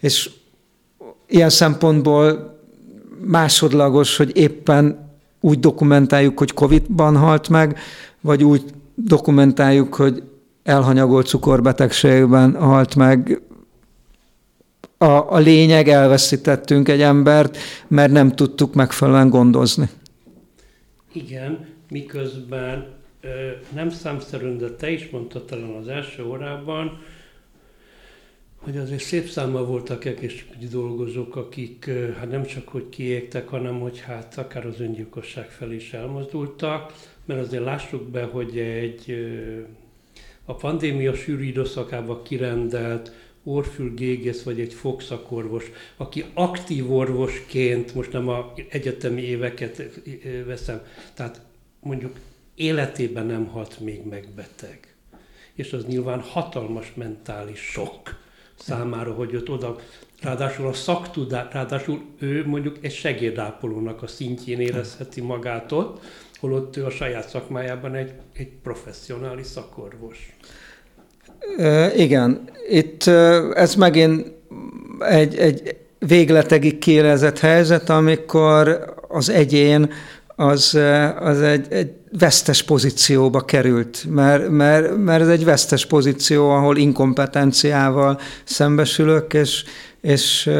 és 0.00 0.30
ilyen 1.26 1.50
szempontból 1.50 2.54
másodlagos, 3.24 4.16
hogy 4.16 4.36
éppen 4.36 5.12
úgy 5.40 5.58
dokumentáljuk, 5.58 6.38
hogy 6.38 6.52
Covid-ban 6.52 7.16
halt 7.16 7.48
meg, 7.48 7.78
vagy 8.20 8.44
úgy 8.44 8.64
dokumentáljuk, 8.94 9.94
hogy 9.94 10.22
elhanyagolt 10.62 11.26
cukorbetegségben 11.26 12.54
halt 12.54 12.94
meg. 12.94 13.40
A, 14.98 15.34
a 15.34 15.38
lényeg, 15.38 15.88
elveszítettünk 15.88 16.88
egy 16.88 17.00
embert, 17.00 17.56
mert 17.88 18.12
nem 18.12 18.32
tudtuk 18.32 18.74
megfelelően 18.74 19.28
gondozni. 19.28 19.88
Igen, 21.12 21.73
miközben 21.94 22.86
nem 23.74 23.90
számszerűen, 23.90 24.58
de 24.58 24.70
te 24.70 24.90
is 24.90 25.10
mondtad 25.10 25.44
talán 25.44 25.70
az 25.70 25.88
első 25.88 26.24
órában, 26.24 27.02
hogy 28.56 28.76
azért 28.76 29.00
szép 29.00 29.28
számmal 29.28 29.64
voltak 29.66 30.04
egészségügyi 30.04 30.66
dolgozók, 30.66 31.36
akik 31.36 31.90
hát 32.18 32.30
nem 32.30 32.44
csak 32.44 32.68
hogy 32.68 32.88
kiégtek, 32.88 33.48
hanem 33.48 33.80
hogy 33.80 34.00
hát 34.00 34.38
akár 34.38 34.66
az 34.66 34.80
öngyilkosság 34.80 35.50
felé 35.50 35.74
is 35.74 35.92
elmozdultak, 35.92 36.92
mert 37.24 37.40
azért 37.40 37.64
lássuk 37.64 38.02
be, 38.10 38.22
hogy 38.22 38.58
egy 38.58 39.28
a 40.44 40.54
pandémia 40.54 41.14
sűrű 41.14 41.44
időszakában 41.44 42.22
kirendelt 42.22 43.12
orfülgégész 43.44 44.42
vagy 44.42 44.60
egy 44.60 44.74
fogszakorvos, 44.74 45.70
aki 45.96 46.24
aktív 46.34 46.92
orvosként, 46.92 47.94
most 47.94 48.12
nem 48.12 48.28
a 48.28 48.52
egyetemi 48.68 49.22
éveket 49.22 50.00
veszem, 50.46 50.82
tehát 51.14 51.40
mondjuk 51.84 52.16
életében 52.54 53.26
nem 53.26 53.46
halt 53.46 53.80
még 53.80 54.00
meg 54.08 54.28
beteg. 54.36 54.94
És 55.54 55.72
az 55.72 55.84
nyilván 55.86 56.20
hatalmas 56.20 56.92
mentális 56.94 57.60
sok 57.60 58.00
számára, 58.58 59.12
hogy 59.12 59.36
ott 59.36 59.50
oda, 59.50 59.76
ráadásul 60.22 60.66
a 60.66 60.72
szaktudás, 60.72 61.52
ráadásul 61.52 62.02
ő 62.18 62.46
mondjuk 62.46 62.76
egy 62.80 62.92
segédápolónak 62.92 64.02
a 64.02 64.06
szintjén 64.06 64.60
érezheti 64.60 65.20
magát 65.20 65.72
ott, 65.72 66.04
holott 66.40 66.76
ő 66.76 66.84
a 66.84 66.90
saját 66.90 67.28
szakmájában 67.28 67.94
egy, 67.94 68.12
egy 68.32 68.50
professzionális 68.62 69.46
szakorvos. 69.46 70.36
Igen, 71.96 72.50
itt 72.68 73.06
ez 73.54 73.74
megint 73.74 74.32
egy, 74.98 75.36
egy 75.36 75.76
végletegig 75.98 76.78
kérezett 76.78 77.38
helyzet, 77.38 77.88
amikor 77.88 78.94
az 79.08 79.28
egyén 79.28 79.92
az, 80.36 80.78
az 81.20 81.40
egy, 81.40 81.66
egy 81.70 81.90
vesztes 82.18 82.62
pozícióba 82.62 83.40
került, 83.40 84.04
mert, 84.08 84.48
mert, 84.48 84.96
mert 84.96 85.22
ez 85.22 85.28
egy 85.28 85.44
vesztes 85.44 85.86
pozíció, 85.86 86.50
ahol 86.50 86.76
inkompetenciával 86.76 88.20
szembesülök, 88.44 89.34
és, 89.34 89.64
és 90.00 90.50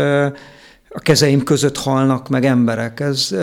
a 0.89 1.01
kezeim 1.01 1.43
között 1.43 1.77
halnak 1.77 2.29
meg 2.29 2.45
emberek. 2.45 3.01
Ez, 3.01 3.35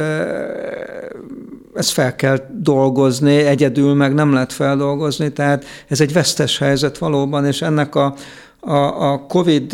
ezt 1.73 1.91
fel 1.91 2.15
kell 2.15 2.37
dolgozni, 2.51 3.35
egyedül 3.35 3.93
meg 3.93 4.13
nem 4.13 4.33
lehet 4.33 4.53
feldolgozni, 4.53 5.31
tehát 5.31 5.65
ez 5.87 6.01
egy 6.01 6.13
vesztes 6.13 6.57
helyzet 6.57 6.97
valóban, 6.97 7.45
és 7.45 7.61
ennek 7.61 7.95
a, 7.95 8.15
a, 8.59 9.11
a 9.11 9.25
COVID 9.25 9.73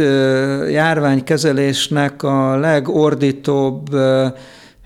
járványkezelésnek 0.70 2.24
a 2.24 2.58
legordítóbb 2.58 3.96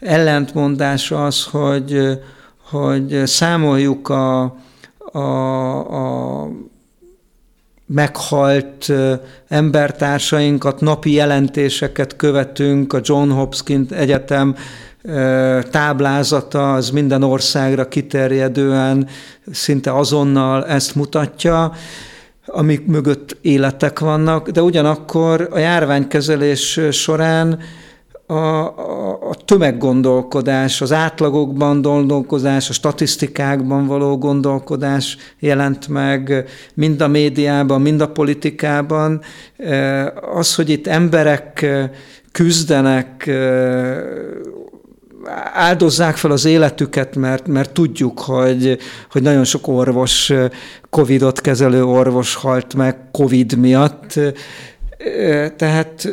ellentmondása 0.01 1.25
az, 1.25 1.43
hogy, 1.43 2.19
hogy 2.69 3.21
számoljuk 3.25 4.09
a, 4.09 4.55
a, 5.11 5.19
a 5.79 6.47
meghalt 7.85 8.91
embertársainkat, 9.47 10.81
napi 10.81 11.11
jelentéseket 11.11 12.15
követünk, 12.15 12.93
a 12.93 12.99
John 13.03 13.29
Hopkins 13.29 13.89
Egyetem 13.89 14.55
táblázata 15.71 16.73
az 16.73 16.89
minden 16.89 17.23
országra 17.23 17.87
kiterjedően 17.87 19.07
szinte 19.51 19.95
azonnal 19.95 20.65
ezt 20.65 20.95
mutatja, 20.95 21.71
amik 22.45 22.85
mögött 22.85 23.37
életek 23.41 23.99
vannak, 23.99 24.49
de 24.49 24.61
ugyanakkor 24.61 25.47
a 25.51 25.57
járványkezelés 25.57 26.79
során 26.91 27.59
a, 28.31 29.29
a, 29.29 29.35
tömeggondolkodás, 29.45 30.81
az 30.81 30.91
átlagokban 30.91 31.81
gondolkozás, 31.81 32.69
a 32.69 32.73
statisztikákban 32.73 33.87
való 33.87 34.17
gondolkodás 34.17 35.17
jelent 35.39 35.87
meg 35.87 36.45
mind 36.73 37.01
a 37.01 37.07
médiában, 37.07 37.81
mind 37.81 38.01
a 38.01 38.11
politikában. 38.11 39.21
Az, 40.33 40.55
hogy 40.55 40.69
itt 40.69 40.87
emberek 40.87 41.65
küzdenek 42.31 43.29
áldozzák 45.53 46.15
fel 46.15 46.31
az 46.31 46.45
életüket, 46.45 47.15
mert, 47.15 47.47
mert 47.47 47.71
tudjuk, 47.71 48.19
hogy, 48.19 48.77
hogy 49.11 49.21
nagyon 49.21 49.43
sok 49.43 49.67
orvos, 49.67 50.33
Covidot 50.89 51.41
kezelő 51.41 51.83
orvos 51.83 52.35
halt 52.35 52.73
meg 52.73 52.97
Covid 53.11 53.57
miatt. 53.57 54.19
Tehát, 55.55 56.07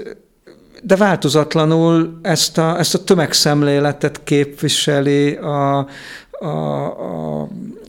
de 0.82 0.96
változatlanul 0.96 2.18
ezt 2.22 2.58
a, 2.58 2.78
ezt 2.78 2.94
a 2.94 3.04
tömegszemléletet 3.04 4.20
képviseli 4.24 5.34
a, 5.34 5.86
a, 6.30 6.46
a, 6.46 7.42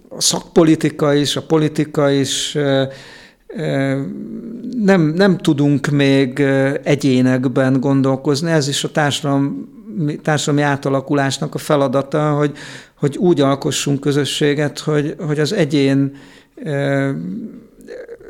a 0.09 0.21
szakpolitika 0.21 1.13
is, 1.13 1.35
a 1.35 1.41
politika 1.41 2.09
is, 2.09 2.57
nem, 4.83 5.01
nem 5.01 5.37
tudunk 5.37 5.87
még 5.87 6.39
egyénekben 6.83 7.79
gondolkozni, 7.79 8.51
ez 8.51 8.67
is 8.67 8.83
a 8.83 8.91
társadalom 8.91 9.77
társadalmi 10.21 10.61
átalakulásnak 10.61 11.55
a 11.55 11.57
feladata, 11.57 12.31
hogy, 12.31 12.51
hogy 12.95 13.17
úgy 13.17 13.41
alkossunk 13.41 13.99
közösséget, 13.99 14.79
hogy, 14.79 15.15
hogy 15.27 15.39
az 15.39 15.53
egyén 15.53 16.15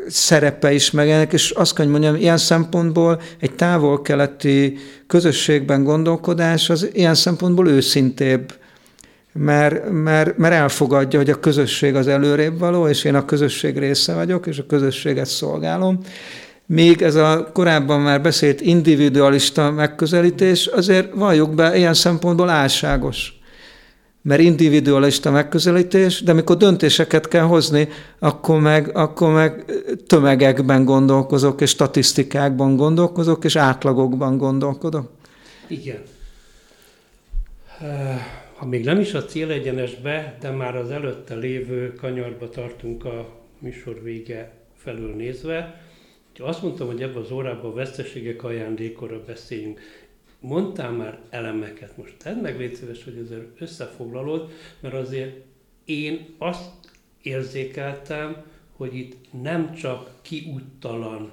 szerepe 0.10 0.74
is 0.74 0.91
megjelenik, 0.91 1.34
és 1.34 1.52
azt 1.52 1.76
kell, 1.76 1.86
hogy 1.86 1.93
mondjam, 1.93 2.15
ilyen 2.15 2.38
szempontból 2.38 3.22
egy 3.39 3.56
távol-keleti 3.56 4.78
közösségben 5.08 5.84
gondolkodás 5.84 6.69
az 6.69 6.89
ilyen 6.93 7.15
szempontból 7.15 7.69
őszintébb, 7.69 8.54
mert, 9.34 9.91
mert, 9.91 10.38
mert 10.38 10.54
elfogadja, 10.54 11.19
hogy 11.19 11.30
a 11.30 11.39
közösség 11.39 11.95
az 11.95 12.08
előrébb 12.08 12.60
való, 12.60 12.88
és 12.88 13.04
én 13.04 13.15
a 13.15 13.26
közösség 13.26 13.78
része 13.78 14.13
vagyok, 14.13 14.48
és 14.48 14.58
a 14.58 14.65
közösséget 14.65 15.28
szolgálom, 15.28 16.00
még 16.65 17.02
ez 17.02 17.15
a 17.15 17.50
korábban 17.54 18.02
már 18.02 18.22
beszélt 18.22 18.62
individualista 18.62 19.72
megközelítés 19.72 20.65
azért 20.65 21.13
valljuk 21.13 21.56
be 21.56 21.78
ilyen 21.78 21.93
szempontból 21.93 22.50
álságos. 22.50 23.38
Mert 24.22 24.42
individualista 24.42 25.32
megközelítés, 25.32 26.22
de 26.22 26.32
amikor 26.32 26.58
döntéseket 26.58 27.28
kell 27.28 27.44
hozni, 27.44 27.88
akkor 28.20 28.60
meg, 28.60 28.96
akkor 28.98 29.34
meg 29.34 29.66
tömegekben 30.08 30.86
gondolkozok, 30.86 31.62
és 31.62 31.70
statisztikákban 31.70 32.76
gondolkozok, 32.76 33.44
és 33.44 33.56
átlagokban 33.56 34.38
gondolkodok. 34.38 35.12
Igen. 35.68 36.02
Ha 38.56 38.66
még 38.66 38.86
nem 38.86 39.00
is 39.00 39.14
a 39.14 39.26
célegyenesbe, 39.26 40.38
de 40.40 40.50
már 40.50 40.76
az 40.76 40.92
előtte 40.92 41.36
lévő 41.36 41.94
kanyarba 41.94 42.50
tartunk 42.50 43.06
a 43.06 43.30
műsor 43.60 44.04
vége 44.04 44.52
felül 44.78 45.16
nézve, 45.16 45.82
azt 46.42 46.62
mondtam, 46.62 46.88
hogy 46.88 47.02
ebben 47.02 47.22
az 47.22 47.32
órában 47.32 47.72
a 47.72 47.74
veszteségek 47.74 48.44
ajándékora 48.44 49.24
beszéljünk. 49.26 49.80
Mondtál 50.39 50.91
már 50.91 51.19
elemeket, 51.30 51.97
most 51.97 52.15
tedd 52.17 52.36
meg 52.36 52.58
légy 52.58 52.75
szíves, 52.75 53.04
hogy 53.04 53.17
ezzel 53.25 53.45
összefoglalod, 53.60 54.52
mert 54.80 54.93
azért 54.93 55.36
én 55.86 56.36
azt 56.38 56.69
érzékeltem, 57.21 58.43
hogy 58.78 58.95
itt 58.95 59.15
nem 59.41 59.73
csak 59.73 60.10
kiúttalan 60.21 61.32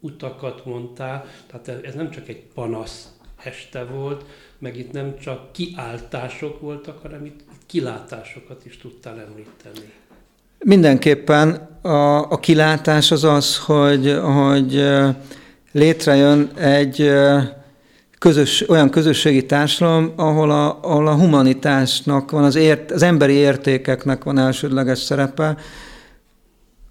utakat 0.00 0.64
mondtál, 0.64 1.24
tehát 1.46 1.84
ez 1.84 1.94
nem 1.94 2.10
csak 2.10 2.28
egy 2.28 2.42
panasz 2.54 3.08
este 3.44 3.84
volt, 3.84 4.24
meg 4.58 4.76
itt 4.76 4.92
nem 4.92 5.18
csak 5.18 5.52
kiáltások 5.52 6.60
voltak, 6.60 7.02
hanem 7.02 7.24
itt 7.24 7.40
kilátásokat 7.66 8.64
is 8.64 8.76
tudtál 8.76 9.20
említeni. 9.20 9.92
Mindenképpen 10.58 11.48
a, 11.82 12.30
a 12.30 12.38
kilátás 12.38 13.10
az 13.10 13.24
az, 13.24 13.58
hogy, 13.58 14.18
hogy 14.22 14.82
létrejön 15.72 16.50
egy 16.56 17.10
közös, 18.20 18.68
olyan 18.68 18.90
közösségi 18.90 19.46
társadalom, 19.46 20.12
ahol 20.16 20.50
a, 20.50 20.78
ahol 20.82 21.06
a 21.06 21.14
humanitásnak 21.14 22.30
van, 22.30 22.44
az, 22.44 22.54
ért, 22.54 22.90
az 22.90 23.02
emberi 23.02 23.32
értékeknek 23.32 24.24
van 24.24 24.38
elsődleges 24.38 24.98
szerepe, 24.98 25.56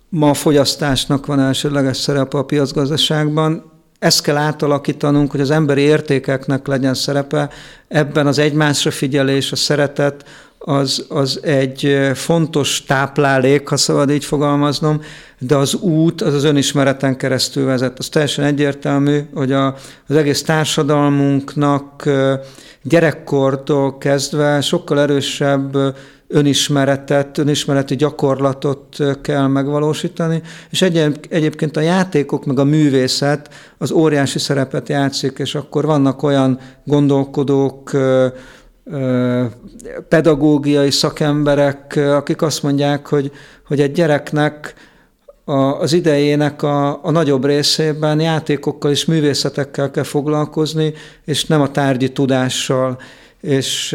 ma 0.10 0.30
a 0.30 0.34
fogyasztásnak 0.34 1.26
van 1.26 1.40
elsődleges 1.40 1.98
szerepe 1.98 2.38
a 2.38 2.44
piacgazdaságban. 2.44 3.72
Ezt 4.00 4.22
kell 4.22 4.38
átalakítanunk, 4.38 5.32
hogy 5.32 5.42
az 5.42 5.52
emberi 5.52 5.82
értékeknek 5.82 6.68
legyen 6.68 6.94
szerepe, 6.94 7.50
ebben 7.88 8.28
az 8.28 8.40
egymásra 8.40 8.92
figyelés, 8.92 9.52
a 9.52 9.56
szeretet, 9.56 10.26
az, 10.70 11.06
az 11.10 11.40
egy 11.44 12.10
fontos 12.14 12.84
táplálék, 12.84 13.68
ha 13.68 13.78
szabad 13.78 14.12
így 14.12 14.26
fogalmaznom, 14.26 15.02
de 15.40 15.56
az 15.56 15.74
út 15.74 16.22
az 16.22 16.34
az 16.34 16.44
önismereten 16.44 17.18
keresztül 17.18 17.66
vezet. 17.66 18.00
Az 18.00 18.08
teljesen 18.08 18.46
egyértelmű, 18.46 19.20
hogy 19.34 19.52
a, 19.52 19.76
az 20.08 20.16
egész 20.16 20.44
társadalmunknak 20.44 22.10
gyerekkortól 22.82 23.98
kezdve 23.98 24.62
sokkal 24.62 25.00
erősebb 25.00 25.78
önismeretet, 26.28 27.38
önismereti 27.38 27.96
gyakorlatot 27.96 28.98
kell 29.22 29.48
megvalósítani, 29.48 30.42
és 30.70 30.82
egy, 30.82 31.20
egyébként 31.30 31.78
a 31.78 31.82
játékok 31.82 32.46
meg 32.46 32.60
a 32.60 32.64
művészet 32.64 33.50
az 33.78 33.92
óriási 33.92 34.40
szerepet 34.40 34.90
játszik, 34.90 35.38
és 35.38 35.56
akkor 35.56 35.86
vannak 35.86 36.24
olyan 36.24 36.60
gondolkodók, 36.84 37.92
pedagógiai 40.08 40.92
szakemberek, 40.92 41.96
akik 41.96 42.42
azt 42.42 42.64
mondják, 42.64 43.08
hogy, 43.08 43.32
hogy 43.68 43.82
egy 43.82 43.92
gyereknek 43.92 44.74
a, 45.50 45.80
az 45.80 45.94
idejének 45.94 46.64
a, 46.64 47.04
a 47.04 47.12
nagyobb 47.12 47.46
részében 47.46 48.20
játékokkal 48.20 48.92
és 48.92 49.06
művészetekkel 49.06 49.92
kell 49.92 50.04
foglalkozni, 50.04 50.94
és 51.26 51.46
nem 51.46 51.62
a 51.62 51.72
tárgyi 51.72 52.12
tudással. 52.12 52.98
és 53.42 53.90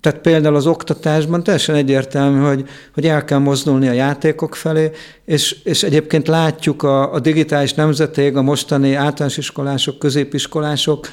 tehát 0.00 0.18
például 0.22 0.56
az 0.56 0.66
oktatásban 0.66 1.42
teljesen 1.42 1.74
egyértelmű, 1.74 2.46
hogy, 2.46 2.68
hogy 2.94 3.06
el 3.06 3.24
kell 3.24 3.38
mozdulni 3.38 3.88
a 3.88 3.92
játékok 3.92 4.54
felé, 4.54 4.90
és, 5.24 5.56
és 5.64 5.82
egyébként 5.82 6.28
látjuk 6.28 6.82
a, 6.82 7.12
a 7.12 7.20
digitális 7.20 7.74
nemzetég, 7.74 8.36
a 8.36 8.42
mostani 8.42 8.94
általános 8.94 9.36
iskolások, 9.36 9.98
középiskolások 9.98 11.06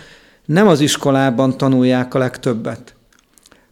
nem 0.45 0.67
az 0.67 0.79
iskolában 0.79 1.57
tanulják 1.57 2.13
a 2.13 2.19
legtöbbet, 2.19 2.95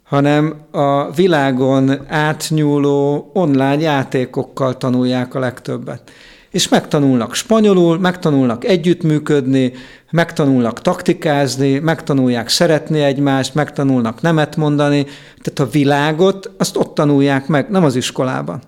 hanem 0.03 0.55
a 0.72 1.11
világon 1.11 2.07
átnyúló 2.07 3.30
online 3.34 3.80
játékokkal 3.80 4.78
tanulják 4.78 5.36
a 5.36 5.39
legtöbbet 5.39 6.11
és 6.51 6.67
megtanulnak 6.67 7.34
spanyolul, 7.34 7.99
megtanulnak 7.99 8.65
együttműködni, 8.65 9.74
megtanulnak 10.11 10.82
taktikázni, 10.82 11.80
megtanulják 11.80 12.49
szeretni 12.49 12.99
egymást, 12.99 13.53
megtanulnak 13.53 14.22
nemet 14.22 14.55
mondani, 14.55 15.05
tehát 15.41 15.59
a 15.59 15.72
világot 15.72 16.51
azt 16.57 16.78
ott 16.78 16.93
tanulják 16.93 17.47
meg, 17.47 17.69
nem 17.69 17.84
az 17.84 17.95
iskolában. 17.95 18.61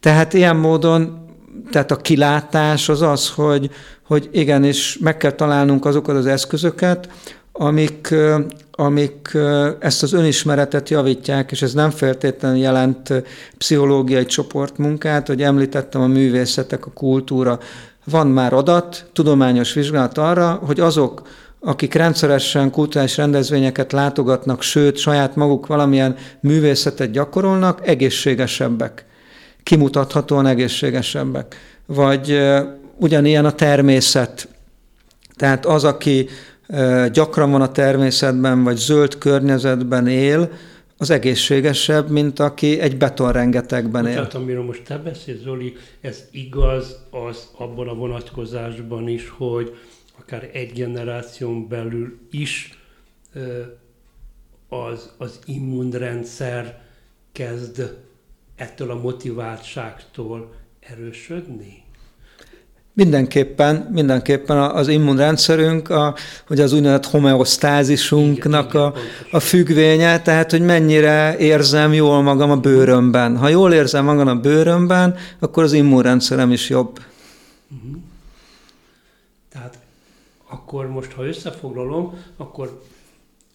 Tehát 0.00 0.32
ilyen 0.32 0.56
módon, 0.56 1.28
tehát 1.70 1.90
a 1.90 1.96
kilátás 1.96 2.88
az 2.88 3.02
az, 3.02 3.30
hogy, 3.30 3.70
hogy 4.10 4.28
igenis 4.32 4.98
meg 5.00 5.16
kell 5.16 5.30
találnunk 5.30 5.84
azokat 5.84 6.16
az 6.16 6.26
eszközöket, 6.26 7.08
amik, 7.52 8.14
amik 8.70 9.36
ezt 9.78 10.02
az 10.02 10.12
önismeretet 10.12 10.88
javítják, 10.88 11.50
és 11.50 11.62
ez 11.62 11.72
nem 11.72 11.90
feltétlenül 11.90 12.58
jelent 12.58 13.12
pszichológiai 13.58 14.24
csoportmunkát, 14.24 15.26
hogy 15.26 15.42
említettem 15.42 16.00
a 16.00 16.06
művészetek, 16.06 16.86
a 16.86 16.90
kultúra. 16.90 17.58
Van 18.04 18.26
már 18.26 18.52
adat, 18.52 19.06
tudományos 19.12 19.72
vizsgálat 19.72 20.18
arra, 20.18 20.60
hogy 20.66 20.80
azok, 20.80 21.22
akik 21.60 21.94
rendszeresen 21.94 22.70
kulturális 22.70 23.16
rendezvényeket 23.16 23.92
látogatnak, 23.92 24.62
sőt, 24.62 24.96
saját 24.96 25.36
maguk 25.36 25.66
valamilyen 25.66 26.16
művészetet 26.40 27.10
gyakorolnak, 27.10 27.88
egészségesebbek. 27.88 29.04
Kimutathatóan 29.62 30.46
egészségesebbek. 30.46 31.56
Vagy 31.86 32.38
ugyanilyen 33.00 33.44
a 33.44 33.52
természet. 33.52 34.48
Tehát 35.36 35.66
az, 35.66 35.84
aki 35.84 36.28
gyakran 37.12 37.50
van 37.50 37.62
a 37.62 37.72
természetben, 37.72 38.62
vagy 38.64 38.76
zöld 38.76 39.18
környezetben 39.18 40.06
él, 40.06 40.50
az 40.98 41.10
egészségesebb, 41.10 42.10
mint 42.10 42.38
aki 42.38 42.80
egy 42.80 42.96
betonrengetegben 42.96 44.06
él. 44.06 44.14
Tehát 44.14 44.34
amiről 44.34 44.64
most 44.64 44.82
te 44.82 44.98
beszélsz, 44.98 45.40
Zoli, 45.40 45.76
ez 46.00 46.28
igaz 46.30 46.96
az 47.10 47.48
abban 47.56 47.88
a 47.88 47.94
vonatkozásban 47.94 49.08
is, 49.08 49.28
hogy 49.28 49.76
akár 50.18 50.50
egy 50.52 50.72
generáción 50.72 51.68
belül 51.68 52.18
is 52.30 52.78
az, 54.68 55.10
az 55.16 55.38
immunrendszer 55.46 56.80
kezd 57.32 57.96
ettől 58.56 58.90
a 58.90 59.00
motiváltságtól 59.00 60.54
erősödni? 60.80 61.79
Mindenképpen, 63.00 63.88
mindenképpen 63.92 64.56
az 64.58 64.88
immunrendszerünk, 64.88 65.90
a, 65.90 66.14
hogy 66.46 66.60
az 66.60 66.72
úgynevezett 66.72 67.06
homeosztázisunknak 67.06 68.74
a, 68.74 68.94
a 69.30 69.40
függvénye, 69.40 70.22
tehát 70.22 70.50
hogy 70.50 70.62
mennyire 70.62 71.36
érzem 71.36 71.92
jól 71.92 72.22
magam 72.22 72.50
a 72.50 72.56
bőrömben. 72.56 73.36
Ha 73.36 73.48
jól 73.48 73.72
érzem 73.72 74.04
magam 74.04 74.28
a 74.28 74.34
bőrömben, 74.34 75.16
akkor 75.38 75.62
az 75.62 75.72
immunrendszerem 75.72 76.50
is 76.52 76.68
jobb. 76.68 77.00
Uh-huh. 77.70 78.00
Tehát 79.52 79.78
akkor 80.48 80.88
most, 80.88 81.12
ha 81.12 81.26
összefoglalom, 81.26 82.18
akkor 82.36 82.82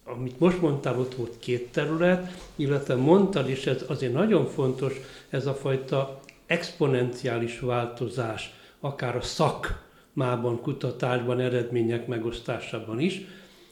amit 0.04 0.40
most 0.40 0.60
mondtál, 0.60 0.98
ott 0.98 1.14
volt 1.14 1.38
két 1.38 1.72
terület, 1.72 2.36
illetve 2.56 2.94
mondtad, 2.94 3.48
és 3.48 3.66
ez 3.66 3.82
azért 3.86 4.12
nagyon 4.12 4.46
fontos, 4.46 4.92
ez 5.30 5.46
a 5.46 5.54
fajta 5.54 6.20
exponenciális 6.46 7.60
változás 7.60 8.55
akár 8.80 9.16
a 9.16 9.20
szakmában, 9.20 10.60
kutatásban, 10.60 11.40
eredmények 11.40 12.06
megosztásában 12.06 13.00
is. 13.00 13.20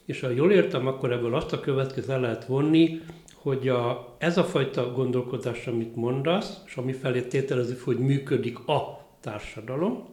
És 0.05 0.21
ha 0.21 0.29
jól 0.29 0.53
értem, 0.53 0.87
akkor 0.87 1.13
ebből 1.13 1.35
azt 1.35 1.53
a 1.53 1.61
következőt 1.61 2.07
le 2.07 2.17
lehet 2.17 2.45
vonni, 2.45 3.01
hogy 3.35 3.69
a, 3.69 4.15
ez 4.19 4.39
a 4.39 4.45
fajta 4.45 4.93
gondolkodás, 4.93 5.67
amit 5.67 5.97
mondasz, 5.97 6.61
és 6.67 6.77
ami 6.77 6.93
felé 6.93 7.23
tételezik, 7.23 7.83
hogy 7.83 7.99
működik 7.99 8.69
a 8.69 9.07
társadalom, 9.21 10.13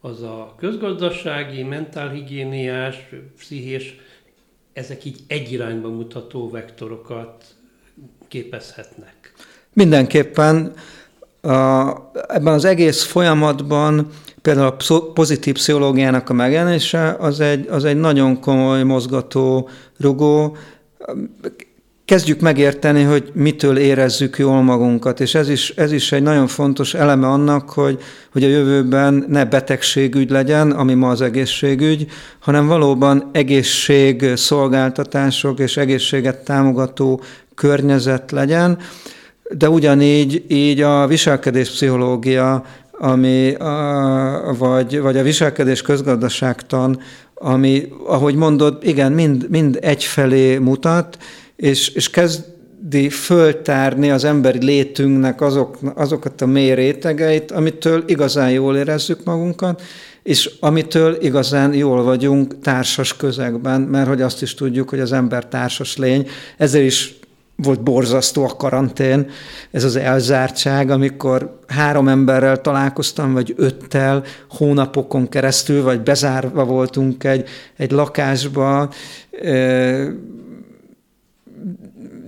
az 0.00 0.22
a 0.22 0.54
közgazdasági, 0.58 1.62
mentálhigiéniás, 1.62 2.96
pszichés, 3.36 3.96
ezek 4.72 5.04
így 5.04 5.18
egy 5.26 5.52
irányba 5.52 5.88
mutató 5.88 6.50
vektorokat 6.50 7.44
képezhetnek. 8.28 9.32
Mindenképpen 9.72 10.74
ebben 12.28 12.54
az 12.54 12.64
egész 12.64 13.02
folyamatban 13.02 14.08
például 14.42 14.66
a 14.66 14.76
pozitív 15.12 15.54
pszichológiának 15.54 16.28
a 16.28 16.32
megjelenése 16.32 17.16
az 17.18 17.40
egy, 17.40 17.66
az 17.70 17.84
egy 17.84 17.96
nagyon 17.96 18.40
komoly 18.40 18.82
mozgató 18.82 19.68
rugó. 20.00 20.56
Kezdjük 22.04 22.40
megérteni, 22.40 23.02
hogy 23.02 23.30
mitől 23.34 23.78
érezzük 23.78 24.38
jól 24.38 24.62
magunkat, 24.62 25.20
és 25.20 25.34
ez 25.34 25.48
is, 25.48 25.70
ez 25.70 25.92
is 25.92 26.12
egy 26.12 26.22
nagyon 26.22 26.46
fontos 26.46 26.94
eleme 26.94 27.26
annak, 27.26 27.70
hogy, 27.70 27.98
hogy 28.32 28.44
a 28.44 28.48
jövőben 28.48 29.24
ne 29.28 29.44
betegségügy 29.44 30.30
legyen, 30.30 30.70
ami 30.70 30.94
ma 30.94 31.08
az 31.08 31.20
egészségügy, 31.20 32.06
hanem 32.40 32.66
valóban 32.66 33.28
egészségszolgáltatások 33.32 35.58
és 35.58 35.76
egészséget 35.76 36.44
támogató 36.44 37.20
környezet 37.54 38.30
legyen 38.30 38.78
de 39.56 39.68
ugyanígy 39.68 40.44
így 40.48 40.80
a 40.80 41.06
viselkedés 41.06 41.70
pszichológia, 41.70 42.64
ami, 42.92 43.54
vagy, 44.58 45.00
vagy 45.00 45.16
a 45.16 45.22
viselkedés 45.22 45.82
közgazdaságtan, 45.82 47.00
ami, 47.34 47.88
ahogy 48.06 48.34
mondod, 48.34 48.78
igen, 48.82 49.12
mind, 49.12 49.46
mind 49.50 49.78
egyfelé 49.80 50.58
mutat, 50.58 51.18
és, 51.56 51.88
és 51.88 52.10
kezdi 52.10 53.08
föltárni 53.08 54.10
az 54.10 54.24
emberi 54.24 54.64
létünknek 54.64 55.40
azok, 55.40 55.78
azokat 55.94 56.40
a 56.40 56.46
mély 56.46 56.74
rétegeit, 56.74 57.50
amitől 57.50 58.04
igazán 58.06 58.50
jól 58.50 58.76
érezzük 58.76 59.24
magunkat, 59.24 59.82
és 60.22 60.50
amitől 60.60 61.16
igazán 61.20 61.74
jól 61.74 62.02
vagyunk 62.02 62.60
társas 62.60 63.16
közegben, 63.16 63.80
mert 63.80 64.08
hogy 64.08 64.22
azt 64.22 64.42
is 64.42 64.54
tudjuk, 64.54 64.88
hogy 64.88 65.00
az 65.00 65.12
ember 65.12 65.46
társas 65.46 65.96
lény, 65.96 66.28
ezért 66.56 66.84
is 66.84 67.14
volt 67.56 67.82
borzasztó 67.82 68.44
a 68.44 68.56
karantén, 68.56 69.30
ez 69.70 69.84
az 69.84 69.96
elzártság, 69.96 70.90
amikor 70.90 71.58
három 71.66 72.08
emberrel 72.08 72.60
találkoztam, 72.60 73.32
vagy 73.32 73.54
öttel 73.56 74.24
hónapokon 74.48 75.28
keresztül, 75.28 75.82
vagy 75.82 76.00
bezárva 76.00 76.64
voltunk 76.64 77.24
egy, 77.24 77.48
egy 77.76 77.90
lakásba, 77.90 78.90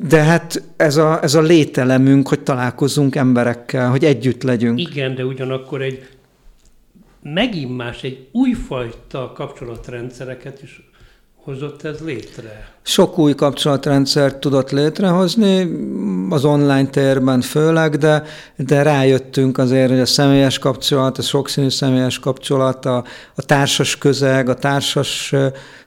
de 0.08 0.22
hát 0.22 0.62
ez 0.76 0.96
a, 0.96 1.22
ez 1.22 1.34
a 1.34 1.40
lételemünk, 1.40 2.28
hogy 2.28 2.40
találkozunk 2.40 3.16
emberekkel, 3.16 3.90
hogy 3.90 4.04
együtt 4.04 4.42
legyünk. 4.42 4.80
Igen, 4.80 5.14
de 5.14 5.24
ugyanakkor 5.24 5.82
egy 5.82 6.08
megint 7.22 7.76
más, 7.76 8.02
egy 8.02 8.28
újfajta 8.32 9.32
kapcsolatrendszereket 9.34 10.62
is 10.62 10.88
hozott 11.44 11.84
ez 11.84 11.98
létre? 12.04 12.72
Sok 12.82 13.18
új 13.18 13.34
kapcsolatrendszert 13.34 14.36
tudott 14.36 14.70
létrehozni, 14.70 15.68
az 16.30 16.44
online 16.44 16.86
térben 16.86 17.40
főleg, 17.40 17.96
de, 17.96 18.22
de 18.56 18.82
rájöttünk 18.82 19.58
azért, 19.58 19.90
hogy 19.90 20.00
a 20.00 20.06
személyes 20.06 20.58
kapcsolat, 20.58 21.18
a 21.18 21.22
sokszínű 21.22 21.68
személyes 21.68 22.18
kapcsolat, 22.18 22.86
a, 22.86 23.04
a 23.34 23.42
társas 23.42 23.98
közeg, 23.98 24.48
a 24.48 24.54
társas 24.54 25.34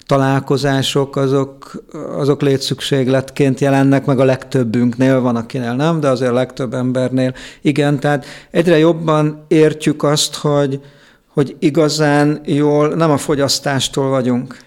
találkozások, 0.05 1.15
azok, 1.15 1.83
azok 2.17 2.41
létszükségletként 2.41 3.59
jelennek 3.59 4.05
meg 4.05 4.19
a 4.19 4.25
legtöbbünknél, 4.25 5.21
van 5.21 5.35
akinél 5.35 5.73
nem, 5.73 5.99
de 5.99 6.07
azért 6.07 6.31
a 6.31 6.33
legtöbb 6.33 6.73
embernél 6.73 7.33
igen, 7.61 7.99
tehát 7.99 8.25
egyre 8.51 8.77
jobban 8.77 9.45
értjük 9.47 10.03
azt, 10.03 10.35
hogy, 10.35 10.81
hogy 11.27 11.55
igazán 11.59 12.41
jól 12.45 12.87
nem 12.87 13.11
a 13.11 13.17
fogyasztástól 13.17 14.09
vagyunk, 14.09 14.65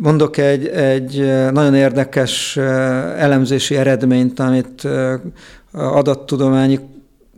Mondok 0.00 0.36
egy, 0.36 0.66
egy 0.66 1.32
nagyon 1.52 1.74
érdekes 1.74 2.56
elemzési 3.16 3.76
eredményt, 3.76 4.40
amit 4.40 4.88
adattudományi 5.72 6.80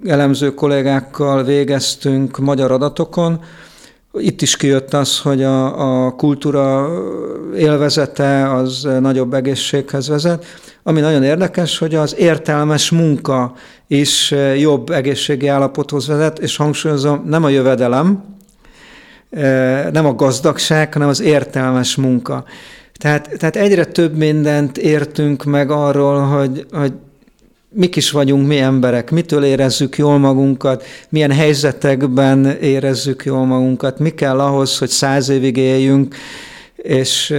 elemző 0.06 0.54
kollégákkal 0.54 1.44
végeztünk 1.44 2.38
magyar 2.38 2.72
adatokon. 2.72 3.40
Itt 4.12 4.42
is 4.42 4.56
kijött 4.56 4.94
az, 4.94 5.20
hogy 5.20 5.42
a, 5.42 6.06
a 6.06 6.10
kultúra 6.10 6.88
élvezete 7.56 8.54
az 8.54 8.88
nagyobb 9.00 9.34
egészséghez 9.34 10.08
vezet. 10.08 10.44
Ami 10.82 11.00
nagyon 11.00 11.22
érdekes, 11.22 11.78
hogy 11.78 11.94
az 11.94 12.16
értelmes 12.18 12.90
munka 12.90 13.52
is 13.86 14.34
jobb 14.58 14.90
egészségi 14.90 15.46
állapothoz 15.46 16.06
vezet, 16.06 16.38
és 16.38 16.56
hangsúlyozom, 16.56 17.22
nem 17.26 17.44
a 17.44 17.48
jövedelem, 17.48 18.38
nem 19.92 20.06
a 20.06 20.14
gazdagság, 20.14 20.92
hanem 20.92 21.08
az 21.08 21.20
értelmes 21.20 21.96
munka. 21.96 22.44
Tehát, 22.92 23.30
tehát 23.38 23.56
egyre 23.56 23.84
több 23.84 24.16
mindent 24.16 24.78
értünk 24.78 25.44
meg 25.44 25.70
arról, 25.70 26.20
hogy, 26.20 26.66
hogy 26.70 26.92
mik 27.72 27.96
is 27.96 28.10
vagyunk 28.10 28.46
mi 28.46 28.58
emberek, 28.58 29.10
mitől 29.10 29.44
érezzük 29.44 29.98
jól 29.98 30.18
magunkat, 30.18 30.84
milyen 31.08 31.32
helyzetekben 31.32 32.46
érezzük 32.46 33.24
jól 33.24 33.44
magunkat, 33.44 33.98
mi 33.98 34.10
kell 34.10 34.40
ahhoz, 34.40 34.78
hogy 34.78 34.88
száz 34.88 35.28
évig 35.28 35.56
éljünk, 35.56 36.14
és 36.76 37.34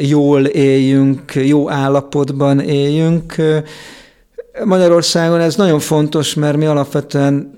jól 0.00 0.44
éljünk, 0.46 1.34
jó 1.34 1.70
állapotban 1.70 2.60
éljünk. 2.60 3.34
Magyarországon 4.64 5.40
ez 5.40 5.56
nagyon 5.56 5.80
fontos, 5.80 6.34
mert 6.34 6.56
mi 6.56 6.66
alapvetően 6.66 7.57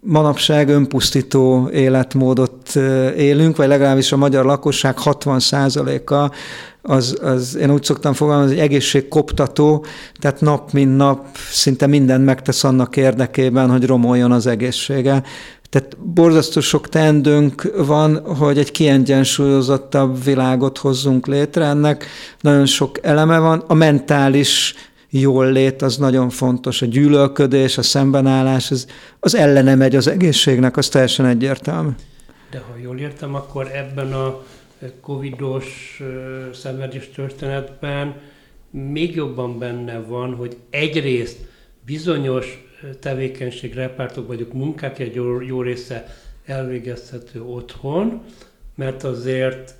manapság 0.00 0.68
önpusztító 0.68 1.68
életmódot 1.72 2.76
élünk, 3.16 3.56
vagy 3.56 3.68
legalábbis 3.68 4.12
a 4.12 4.16
magyar 4.16 4.44
lakosság 4.44 4.96
60%-a 5.04 6.34
az, 6.82 7.18
az, 7.22 7.56
én 7.56 7.70
úgy 7.70 7.84
szoktam 7.84 8.12
fogalmazni, 8.12 8.54
hogy 8.54 8.64
egészségkoptató, 8.64 9.84
tehát 10.18 10.40
nap 10.40 10.72
mint 10.72 10.96
nap 10.96 11.26
szinte 11.50 11.86
mindent 11.86 12.24
megtesz 12.24 12.64
annak 12.64 12.96
érdekében, 12.96 13.70
hogy 13.70 13.86
romoljon 13.86 14.32
az 14.32 14.46
egészsége. 14.46 15.22
Tehát 15.70 15.96
borzasztó 15.98 16.60
sok 16.60 16.88
teendőnk 16.88 17.72
van, 17.76 18.36
hogy 18.36 18.58
egy 18.58 18.70
kiegyensúlyozottabb 18.70 20.24
világot 20.24 20.78
hozzunk 20.78 21.26
létre. 21.26 21.64
Ennek 21.64 22.06
nagyon 22.40 22.66
sok 22.66 22.98
eleme 23.02 23.38
van. 23.38 23.64
A 23.66 23.74
mentális 23.74 24.74
jól 25.10 25.52
lét 25.52 25.82
az 25.82 25.96
nagyon 25.96 26.30
fontos. 26.30 26.82
A 26.82 26.86
gyűlölködés, 26.86 27.78
a 27.78 27.82
szembenállás, 27.82 28.70
az, 28.70 28.86
az 29.20 29.34
ellene 29.34 29.74
megy 29.74 29.96
az 29.96 30.06
egészségnek, 30.06 30.76
az 30.76 30.88
teljesen 30.88 31.26
egyértelmű. 31.26 31.90
De 32.50 32.58
ha 32.58 32.76
jól 32.82 32.98
értem, 32.98 33.34
akkor 33.34 33.70
ebben 33.74 34.12
a 34.12 34.42
covidos 35.00 36.00
szenvedés 36.52 37.10
történetben 37.14 38.14
még 38.70 39.14
jobban 39.14 39.58
benne 39.58 39.98
van, 39.98 40.34
hogy 40.34 40.56
egyrészt 40.70 41.38
bizonyos 41.86 42.64
tevékenység, 43.00 43.74
repertok 43.74 44.26
vagyok 44.26 44.52
munkák 44.52 44.98
egy 44.98 45.14
jó, 45.14 45.40
jó 45.40 45.62
része 45.62 46.16
elvégezhető 46.46 47.42
otthon, 47.42 48.20
mert 48.74 49.04
azért, 49.04 49.74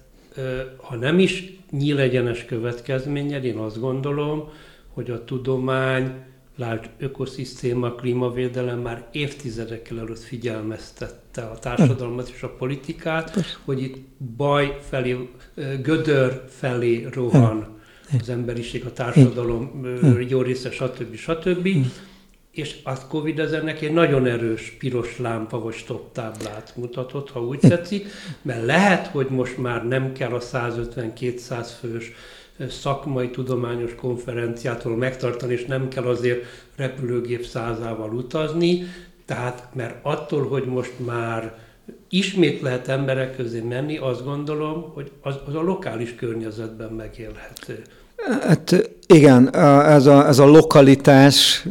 ha 0.76 0.96
nem 0.96 1.18
is 1.18 1.58
nyílegyenes 1.70 2.44
következményed, 2.44 3.44
én 3.44 3.56
azt 3.56 3.80
gondolom, 3.80 4.50
hogy 4.92 5.10
a 5.10 5.24
tudomány, 5.24 6.12
lásd, 6.56 6.90
ökoszisztéma, 6.98 7.94
klímavédelem 7.94 8.78
már 8.78 9.08
évtizedekkel 9.12 9.98
előtt 9.98 10.22
figyelmeztette 10.22 11.42
a 11.42 11.58
társadalmat 11.58 12.28
és 12.28 12.42
a 12.42 12.48
politikát, 12.48 13.58
hogy 13.64 13.82
itt 13.82 13.96
baj 14.36 14.78
felé, 14.88 15.28
gödör 15.82 16.44
felé 16.48 17.08
rohan 17.12 17.78
az 18.20 18.28
emberiség, 18.28 18.84
a 18.84 18.92
társadalom 18.92 19.86
jó 20.28 20.42
része, 20.42 20.70
stb. 20.70 21.14
stb. 21.14 21.68
És 22.50 22.76
a 22.82 23.06
Covid 23.06 23.38
az 23.38 23.52
ennek 23.52 23.82
egy 23.82 23.92
nagyon 23.92 24.26
erős 24.26 24.76
piros 24.78 25.18
lámpa 25.18 25.60
vagy 25.60 25.74
stop 25.74 26.12
táblát 26.12 26.72
mutatott, 26.76 27.30
ha 27.30 27.44
úgy 27.44 27.58
tetszik, 27.58 28.06
mert 28.42 28.64
lehet, 28.64 29.06
hogy 29.06 29.26
most 29.28 29.58
már 29.58 29.86
nem 29.86 30.12
kell 30.12 30.32
a 30.32 30.40
150-200 30.40 31.68
fős 31.80 32.12
szakmai 32.68 33.30
tudományos 33.30 33.94
konferenciától 33.94 34.96
megtartani, 34.96 35.52
és 35.52 35.64
nem 35.64 35.88
kell 35.88 36.04
azért 36.04 36.44
repülőgép 36.76 37.44
százával 37.44 38.14
utazni, 38.14 38.84
tehát 39.26 39.68
mert 39.72 39.94
attól, 40.02 40.48
hogy 40.48 40.64
most 40.64 40.92
már 40.96 41.54
ismét 42.08 42.60
lehet 42.60 42.88
emberek 42.88 43.36
közé 43.36 43.60
menni, 43.60 43.96
azt 43.96 44.24
gondolom, 44.24 44.90
hogy 44.94 45.10
az, 45.22 45.34
az 45.46 45.54
a 45.54 45.62
lokális 45.62 46.14
környezetben 46.14 46.92
megélhető. 46.92 47.82
Hát 48.42 48.90
igen, 49.06 49.54
ez 49.86 50.06
a, 50.06 50.26
ez 50.26 50.38
a 50.38 50.46
lokalitás, 50.46 51.66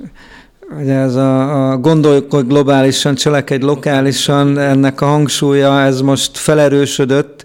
Ugye 0.78 0.94
ez 0.94 1.16
a, 1.16 1.72
a 1.72 1.78
gondoljuk, 1.78 2.32
hogy 2.34 2.48
globálisan, 2.48 3.16
cselekedj 3.16 3.66
lokálisan, 3.66 4.58
ennek 4.58 5.02
a 5.02 5.06
hangsúlya, 5.06 5.82
ez 5.82 6.02
most 6.02 6.38
felerősödött, 6.38 7.44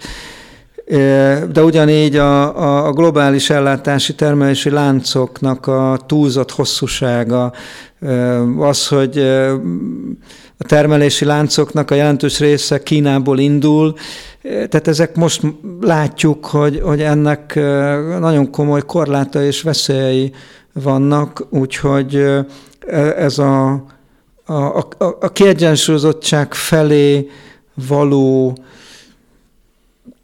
de 1.53 1.62
ugyanígy 1.62 2.16
a, 2.16 2.87
a 2.87 2.93
globális 2.93 3.51
ellátási 3.51 4.14
termelési 4.14 4.70
láncoknak 4.70 5.66
a 5.66 5.99
túlzott 6.07 6.51
hosszúsága, 6.51 7.53
az, 8.59 8.89
hogy 8.89 9.18
a 10.59 10.64
termelési 10.66 11.24
láncoknak 11.24 11.91
a 11.91 11.95
jelentős 11.95 12.39
része 12.39 12.82
Kínából 12.82 13.39
indul, 13.39 13.95
tehát 14.43 14.89
ezek 14.89 15.16
most 15.16 15.43
látjuk, 15.80 16.47
hogy, 16.47 16.80
hogy 16.82 17.01
ennek 17.01 17.55
nagyon 18.20 18.51
komoly 18.51 18.82
korláta 18.87 19.43
és 19.43 19.62
veszélyei 19.62 20.32
vannak, 20.72 21.47
úgyhogy 21.51 22.24
ez 23.16 23.39
a, 23.39 23.85
a, 24.45 24.53
a, 24.55 24.85
a 24.99 25.32
kiegyensúlyozottság 25.32 26.55
felé 26.55 27.30
való 27.89 28.57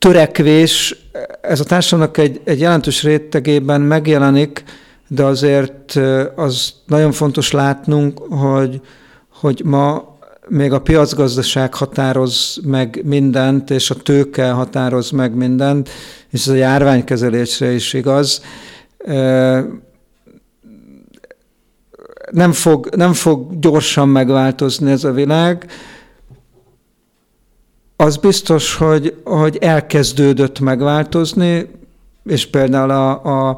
törekvés, 0.00 0.96
ez 1.40 1.60
a 1.60 1.64
társadalomnak 1.64 2.18
egy, 2.18 2.40
egy 2.44 2.60
jelentős 2.60 3.02
rétegében 3.02 3.80
megjelenik, 3.80 4.64
de 5.08 5.24
azért 5.24 5.98
az 6.34 6.72
nagyon 6.86 7.12
fontos 7.12 7.50
látnunk, 7.50 8.18
hogy, 8.18 8.80
hogy 9.28 9.62
ma 9.64 10.16
még 10.48 10.72
a 10.72 10.80
piacgazdaság 10.80 11.74
határoz 11.74 12.60
meg 12.64 13.00
mindent, 13.04 13.70
és 13.70 13.90
a 13.90 13.94
tőke 13.94 14.50
határoz 14.50 15.10
meg 15.10 15.34
mindent, 15.34 15.88
és 16.30 16.40
ez 16.40 16.52
a 16.52 16.54
járványkezelésre 16.54 17.72
is 17.72 17.92
igaz. 17.92 18.42
Nem 22.30 22.52
fog, 22.52 22.88
nem 22.96 23.12
fog 23.12 23.58
gyorsan 23.58 24.08
megváltozni 24.08 24.90
ez 24.90 25.04
a 25.04 25.12
világ, 25.12 25.66
az 28.00 28.16
biztos, 28.16 28.74
hogy, 28.74 29.14
hogy 29.24 29.56
elkezdődött 29.60 30.60
megváltozni, 30.60 31.70
és 32.24 32.46
például 32.46 32.90
a, 32.90 33.24
a, 33.24 33.56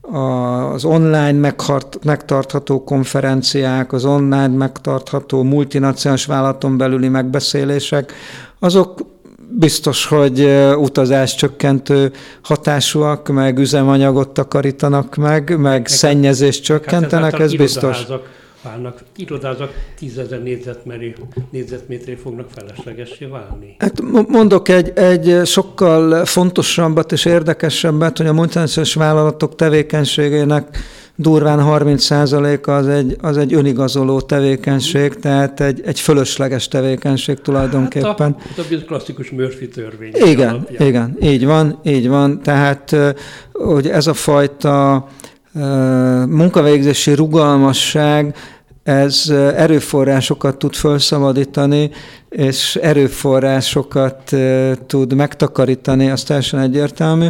a, 0.00 0.72
az 0.72 0.84
online 0.84 1.32
meghart, 1.32 1.98
megtartható 2.04 2.84
konferenciák, 2.84 3.92
az 3.92 4.04
online 4.04 4.48
megtartható 4.48 5.42
multinacionális 5.42 6.24
vállalaton 6.26 6.76
belüli 6.76 7.08
megbeszélések, 7.08 8.12
azok 8.58 9.00
biztos, 9.58 10.06
hogy 10.06 10.48
utazás 10.76 11.34
csökkentő 11.34 12.12
hatásúak, 12.42 13.28
meg 13.28 13.58
üzemanyagot 13.58 14.28
takarítanak 14.28 15.16
meg, 15.16 15.48
meg, 15.48 15.58
meg 15.58 15.86
szennyezést 15.86 16.66
hát 16.66 16.66
csökkentenek, 16.66 17.38
ez 17.38 17.54
biztos 17.54 18.06
válnak, 18.62 19.02
irodázak 19.16 19.72
tízezer 19.98 20.42
négyzetméteré 21.50 22.14
fognak 22.14 22.48
feleslegessé 22.54 23.24
válni. 23.24 23.76
Hát 23.78 24.00
mondok 24.28 24.68
egy, 24.68 24.92
egy 24.94 25.40
sokkal 25.46 26.24
fontosabbat 26.24 27.12
és 27.12 27.24
érdekesebbet, 27.24 28.16
hogy 28.16 28.26
a 28.26 28.32
multinacionális 28.32 28.94
vállalatok 28.94 29.56
tevékenységének 29.56 30.78
durván 31.16 31.58
30%-a 31.62 32.70
az 32.70 32.88
egy, 32.88 33.16
az 33.20 33.36
egy 33.36 33.54
önigazoló 33.54 34.20
tevékenység, 34.20 35.14
tehát 35.14 35.60
egy, 35.60 35.80
egy 35.84 36.00
fölösleges 36.00 36.68
tevékenység 36.68 37.40
tulajdonképpen. 37.40 38.36
Hát 38.38 38.58
a, 38.58 38.74
a 38.74 38.84
klasszikus 38.86 39.30
Murphy 39.30 39.68
törvény. 39.68 40.12
Igen, 40.14 40.48
alapján. 40.48 40.88
igen, 40.88 41.16
így 41.22 41.44
van, 41.44 41.78
így 41.84 42.08
van. 42.08 42.42
Tehát, 42.42 42.96
hogy 43.52 43.88
ez 43.88 44.06
a 44.06 44.14
fajta 44.14 45.06
munkavégzési 46.28 47.14
rugalmasság, 47.14 48.34
ez 48.82 49.28
erőforrásokat 49.56 50.56
tud 50.56 50.74
felszabadítani, 50.74 51.90
és 52.28 52.76
erőforrásokat 52.76 54.34
tud 54.86 55.14
megtakarítani, 55.14 56.10
az 56.10 56.22
teljesen 56.22 56.60
egyértelmű. 56.60 57.26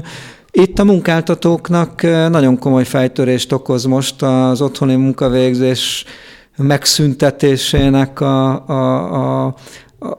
Itt 0.51 0.79
a 0.79 0.85
munkáltatóknak 0.85 2.03
nagyon 2.03 2.59
komoly 2.59 2.85
fejtörést 2.85 3.53
okoz 3.53 3.85
most 3.85 4.23
az 4.23 4.61
otthoni 4.61 4.95
munkavégzés 4.95 6.05
megszüntetésének 6.57 8.21
a, 8.21 8.67
a, 8.69 9.45
a, 9.45 9.55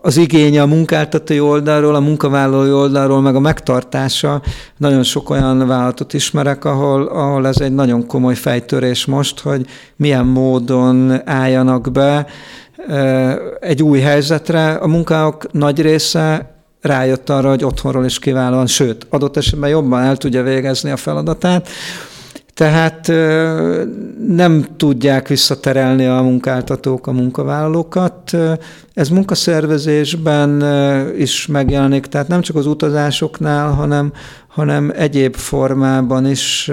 az 0.02 0.18
igénye 0.18 0.62
a 0.62 0.66
munkáltatói 0.66 1.40
oldalról, 1.40 1.96
a 1.96 2.00
munkavállalói 2.00 2.72
oldalról, 2.72 3.22
meg 3.22 3.36
a 3.36 3.40
megtartása. 3.40 4.42
Nagyon 4.78 5.04
sok 5.04 5.30
olyan 5.30 5.68
vállalatot 5.68 6.14
ismerek, 6.14 6.66
ahol, 6.66 7.04
ahol 7.04 7.48
ez 7.48 7.60
egy 7.60 7.74
nagyon 7.74 8.08
komoly 8.08 8.36
fejtörés 8.36 9.06
most, 9.06 9.40
hogy 9.40 9.66
milyen 9.96 10.26
módon 10.26 11.28
álljanak 11.30 11.92
be 11.92 12.26
egy 13.60 13.84
új 13.84 14.00
helyzetre. 14.00 14.74
A 14.74 14.88
munkák 14.88 15.52
nagy 15.52 15.82
része 15.82 16.56
rájött 16.82 17.30
arra, 17.30 17.50
hogy 17.50 17.64
otthonról 17.64 18.06
is 18.06 18.20
kiválóan, 18.20 18.68
sőt, 18.68 19.08
adott 19.10 19.38
esetben 19.38 19.70
jobban 19.70 20.02
el 20.02 20.18
tudja 20.18 20.44
végezni 20.44 20.92
a 20.92 20.98
feladatát. 20.98 21.68
Tehát 22.54 23.08
nem 24.28 24.66
tudják 24.78 25.28
visszaterelni 25.28 26.06
a 26.06 26.22
munkáltatók 26.22 27.08
a 27.08 27.12
munkavállalókat. 27.12 28.38
Ez 28.94 29.10
munkaszervezésben 29.10 30.64
is 31.18 31.48
megjelenik, 31.48 32.06
tehát 32.06 32.28
nem 32.28 32.42
csak 32.42 32.56
az 32.56 32.66
utazásoknál, 32.66 33.72
hanem, 33.72 34.14
hanem 34.48 34.92
egyéb 34.96 35.36
formában 35.36 36.26
is 36.26 36.72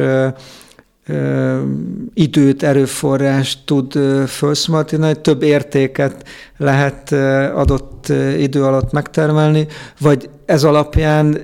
időt, 2.15 2.63
erőforrást 2.63 3.59
tud 3.65 3.99
felszmartinálni, 4.27 5.21
több 5.21 5.43
értéket 5.43 6.25
lehet 6.57 7.13
adott 7.55 8.13
idő 8.39 8.65
alatt 8.65 8.93
megtermelni, 8.93 9.67
vagy 10.01 10.31
ez 10.45 10.65
alapján 10.65 11.39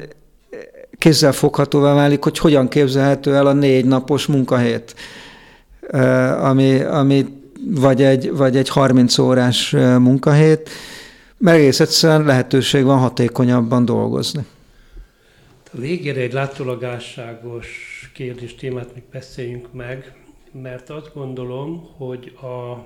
kézzel 0.98 1.32
foghatóvá 1.32 1.94
válik, 1.94 2.22
hogy 2.22 2.38
hogyan 2.38 2.68
képzelhető 2.68 3.34
el 3.34 3.46
a 3.46 3.52
négy 3.52 3.84
napos 3.84 4.26
munkahét, 4.26 4.94
ami, 6.40 6.80
ami 6.80 7.26
vagy, 7.64 8.02
egy, 8.02 8.30
vagy 8.32 8.56
egy 8.56 8.68
30 8.68 9.18
órás 9.18 9.70
munkahét, 9.98 10.70
mert 11.38 11.58
egész 11.58 11.80
egyszerűen 11.80 12.24
lehetőség 12.24 12.84
van 12.84 12.98
hatékonyabban 12.98 13.84
dolgozni. 13.84 14.44
A 15.72 15.78
végére 15.78 16.20
egy 16.20 16.32
látólagásságos 16.32 17.68
kérdés 18.14 18.54
témát 18.54 18.94
még 18.94 19.02
beszéljünk 19.12 19.72
meg, 19.72 20.12
mert 20.62 20.90
azt 20.90 21.10
gondolom, 21.14 21.88
hogy 21.96 22.32
a, 22.40 22.84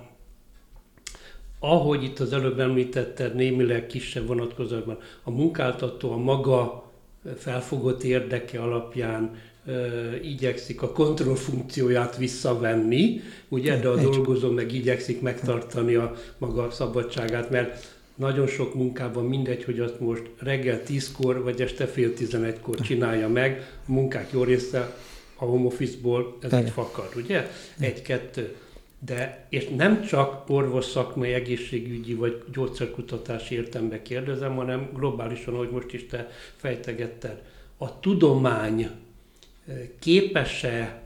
ahogy 1.58 2.02
itt 2.02 2.18
az 2.18 2.32
előbb 2.32 2.60
említetted, 2.60 3.34
némileg 3.34 3.86
kisebb 3.86 4.26
vonatkozóban, 4.26 4.98
a 5.22 5.30
munkáltató 5.30 6.12
a 6.12 6.16
maga 6.16 6.89
felfogott 7.38 8.02
érdeke 8.02 8.60
alapján 8.60 9.30
igyekszik 10.22 10.82
a 10.82 10.92
kontrollfunkcióját 10.92 12.16
visszavenni, 12.16 13.20
ugye, 13.48 13.80
de 13.80 13.88
a 13.88 13.96
dolgozó 13.96 14.50
meg 14.50 14.72
igyekszik 14.72 15.20
megtartani 15.20 15.94
a 15.94 16.14
maga 16.38 16.70
szabadságát, 16.70 17.50
mert 17.50 17.98
nagyon 18.14 18.46
sok 18.46 18.74
munkában 18.74 19.24
mindegy, 19.24 19.64
hogy 19.64 19.80
azt 19.80 20.00
most 20.00 20.22
reggel 20.38 20.80
10-kor 20.86 21.42
vagy 21.42 21.60
este 21.60 21.86
fél 21.86 22.12
11-kor 22.18 22.80
csinálja 22.80 23.28
meg, 23.28 23.78
a 23.88 23.92
munkák 23.92 24.32
jó 24.32 24.42
része 24.42 24.96
a 25.36 25.44
home 25.44 25.66
office-ból 25.66 26.36
ez 26.40 26.52
egy 26.52 26.70
fakad, 26.70 27.08
ugye? 27.16 27.50
Egy-kettő. 27.78 28.56
De, 29.04 29.46
és 29.48 29.68
nem 29.68 30.02
csak 30.02 30.48
orvos 30.48 30.84
szakmai, 30.84 31.32
egészségügyi 31.32 32.14
vagy 32.14 32.44
gyógyszerkutatási 32.52 33.54
értembe 33.54 34.02
kérdezem, 34.02 34.54
hanem 34.54 34.90
globálisan, 34.94 35.54
ahogy 35.54 35.70
most 35.70 35.92
is 35.92 36.06
te 36.06 36.28
fejtegetted. 36.56 37.42
A 37.76 38.00
tudomány 38.00 38.82
eh, 38.82 39.88
képes-e 39.98 41.02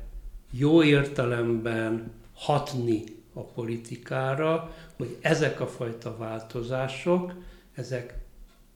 jó 0.50 0.82
értelemben 0.82 2.12
hatni 2.34 3.04
a 3.32 3.40
politikára, 3.40 4.74
hogy 4.96 5.16
ezek 5.20 5.60
a 5.60 5.66
fajta 5.66 6.16
változások, 6.16 7.32
ezek 7.74 8.14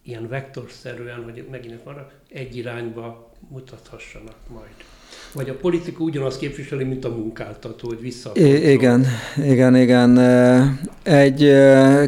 ilyen 0.02 0.28
vektorszerűen, 0.28 1.24
hogy 1.24 1.46
megint 1.50 1.82
vannak, 1.82 2.20
egy 2.28 2.56
irányba 2.56 3.32
mutathassanak 3.48 4.36
majd. 4.48 4.74
Vagy 5.32 5.48
a 5.48 5.54
politika 5.54 6.02
ugyanazt 6.04 6.38
képviseli, 6.38 6.84
mint 6.84 7.04
a 7.04 7.08
munkáltató, 7.08 7.88
hogy 7.88 8.00
vissza. 8.00 8.30
I- 8.34 8.70
igen, 8.70 9.06
igen, 9.44 9.76
igen. 9.76 10.18
Egy 11.02 11.52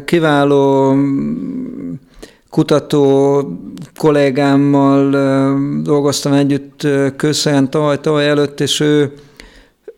kiváló 0.05 0.95
kutató 2.49 3.41
kollégámmal 3.95 5.09
dolgoztam 5.81 6.33
együtt 6.33 6.87
Kőszelyen 7.15 7.69
tavaly, 7.69 7.99
tavaly 7.99 8.27
előtt, 8.27 8.59
és 8.59 8.79
ő, 8.79 9.13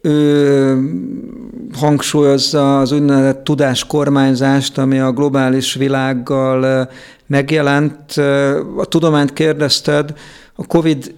ő 0.02 0.78
hangsúlyozza 1.74 2.80
az 2.80 2.92
úgynevezett 2.92 3.44
tudáskormányzást, 3.44 4.78
ami 4.78 5.00
a 5.00 5.12
globális 5.12 5.74
világgal 5.74 6.90
megjelent. 7.28 8.12
A 8.78 8.86
tudományt 8.86 9.34
kérdezted, 9.34 10.14
a 10.56 10.66
COVID 10.66 11.16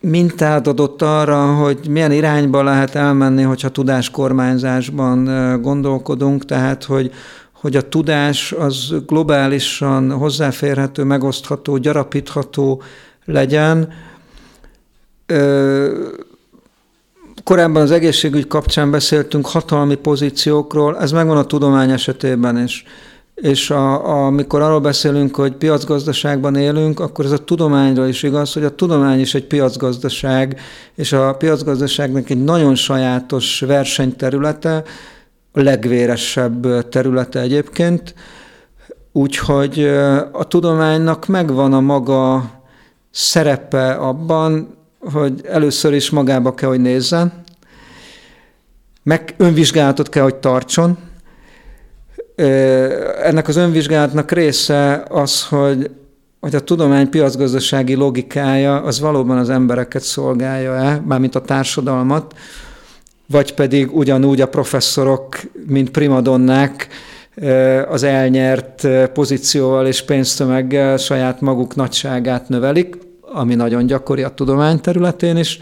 mintát 0.00 0.66
adott 0.66 1.02
arra, 1.02 1.54
hogy 1.54 1.78
milyen 1.88 2.12
irányba 2.12 2.62
lehet 2.62 2.94
elmenni, 2.94 3.42
hogyha 3.42 3.68
tudáskormányzásban 3.68 5.24
gondolkodunk, 5.62 6.44
tehát 6.44 6.84
hogy, 6.84 7.10
hogy 7.52 7.76
a 7.76 7.88
tudás 7.88 8.52
az 8.52 8.94
globálisan 9.06 10.12
hozzáférhető, 10.12 11.02
megosztható, 11.02 11.76
gyarapítható 11.76 12.82
legyen. 13.24 13.92
Korábban 17.44 17.82
az 17.82 17.90
egészségügy 17.90 18.46
kapcsán 18.46 18.90
beszéltünk 18.90 19.46
hatalmi 19.46 19.94
pozíciókról, 19.94 20.98
ez 20.98 21.12
megvan 21.12 21.36
a 21.36 21.44
tudomány 21.44 21.90
esetében 21.90 22.58
is 22.58 22.84
és 23.40 23.70
a, 23.70 24.06
a, 24.06 24.26
amikor 24.26 24.60
arról 24.60 24.80
beszélünk, 24.80 25.36
hogy 25.36 25.52
piacgazdaságban 25.52 26.56
élünk, 26.56 27.00
akkor 27.00 27.24
ez 27.24 27.30
a 27.30 27.44
tudományra 27.44 28.06
is 28.06 28.22
igaz, 28.22 28.52
hogy 28.52 28.64
a 28.64 28.74
tudomány 28.74 29.20
is 29.20 29.34
egy 29.34 29.46
piacgazdaság, 29.46 30.60
és 30.94 31.12
a 31.12 31.34
piacgazdaságnak 31.34 32.30
egy 32.30 32.44
nagyon 32.44 32.74
sajátos 32.74 33.60
versenyterülete, 33.60 34.82
a 35.52 35.60
legvéresebb 35.60 36.88
területe 36.88 37.40
egyébként, 37.40 38.14
úgyhogy 39.12 39.84
a 40.32 40.44
tudománynak 40.48 41.26
megvan 41.26 41.72
a 41.72 41.80
maga 41.80 42.50
szerepe 43.10 43.92
abban, 43.92 44.74
hogy 45.12 45.40
először 45.44 45.92
is 45.92 46.10
magába 46.10 46.54
kell, 46.54 46.68
hogy 46.68 46.80
nézzen, 46.80 47.32
meg 49.02 49.34
önvizsgálatot 49.36 50.08
kell, 50.08 50.22
hogy 50.22 50.34
tartson, 50.34 50.98
ennek 53.22 53.48
az 53.48 53.56
önvizsgálatnak 53.56 54.30
része 54.30 55.04
az, 55.08 55.46
hogy, 55.46 55.90
hogy 56.40 56.54
a 56.54 56.60
tudomány 56.60 57.08
piacgazdasági 57.08 57.94
logikája 57.94 58.82
az 58.82 59.00
valóban 59.00 59.38
az 59.38 59.50
embereket 59.50 60.02
szolgálja-e, 60.02 61.02
mármint 61.06 61.34
a 61.34 61.40
társadalmat, 61.40 62.34
vagy 63.26 63.54
pedig 63.54 63.96
ugyanúgy 63.96 64.40
a 64.40 64.48
professzorok, 64.48 65.40
mint 65.66 65.90
primadonnák, 65.90 66.88
az 67.88 68.02
elnyert 68.02 68.88
pozícióval 69.12 69.86
és 69.86 70.02
pénztömeggel 70.02 70.96
saját 70.96 71.40
maguk 71.40 71.74
nagyságát 71.74 72.48
növelik, 72.48 72.98
ami 73.20 73.54
nagyon 73.54 73.86
gyakori 73.86 74.22
a 74.22 74.28
tudomány 74.28 74.80
területén 74.80 75.36
is. 75.36 75.58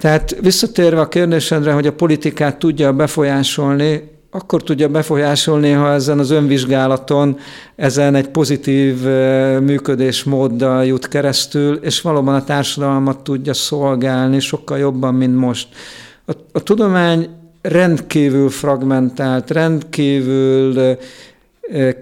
Tehát 0.00 0.36
visszatérve 0.40 1.00
a 1.00 1.08
kérdésedre, 1.08 1.72
hogy 1.72 1.86
a 1.86 1.92
politikát 1.92 2.56
tudja 2.56 2.92
befolyásolni, 2.92 4.19
akkor 4.30 4.62
tudja 4.62 4.88
befolyásolni, 4.88 5.70
ha 5.70 5.92
ezen 5.92 6.18
az 6.18 6.30
önvizsgálaton, 6.30 7.38
ezen 7.76 8.14
egy 8.14 8.28
pozitív 8.28 9.02
működésmóddal 9.60 10.84
jut 10.84 11.08
keresztül, 11.08 11.74
és 11.74 12.00
valóban 12.00 12.34
a 12.34 12.44
társadalmat 12.44 13.18
tudja 13.18 13.54
szolgálni 13.54 14.40
sokkal 14.40 14.78
jobban, 14.78 15.14
mint 15.14 15.36
most. 15.36 15.68
A, 16.26 16.32
a 16.52 16.62
tudomány 16.62 17.28
rendkívül 17.62 18.50
fragmentált, 18.50 19.50
rendkívül 19.50 20.96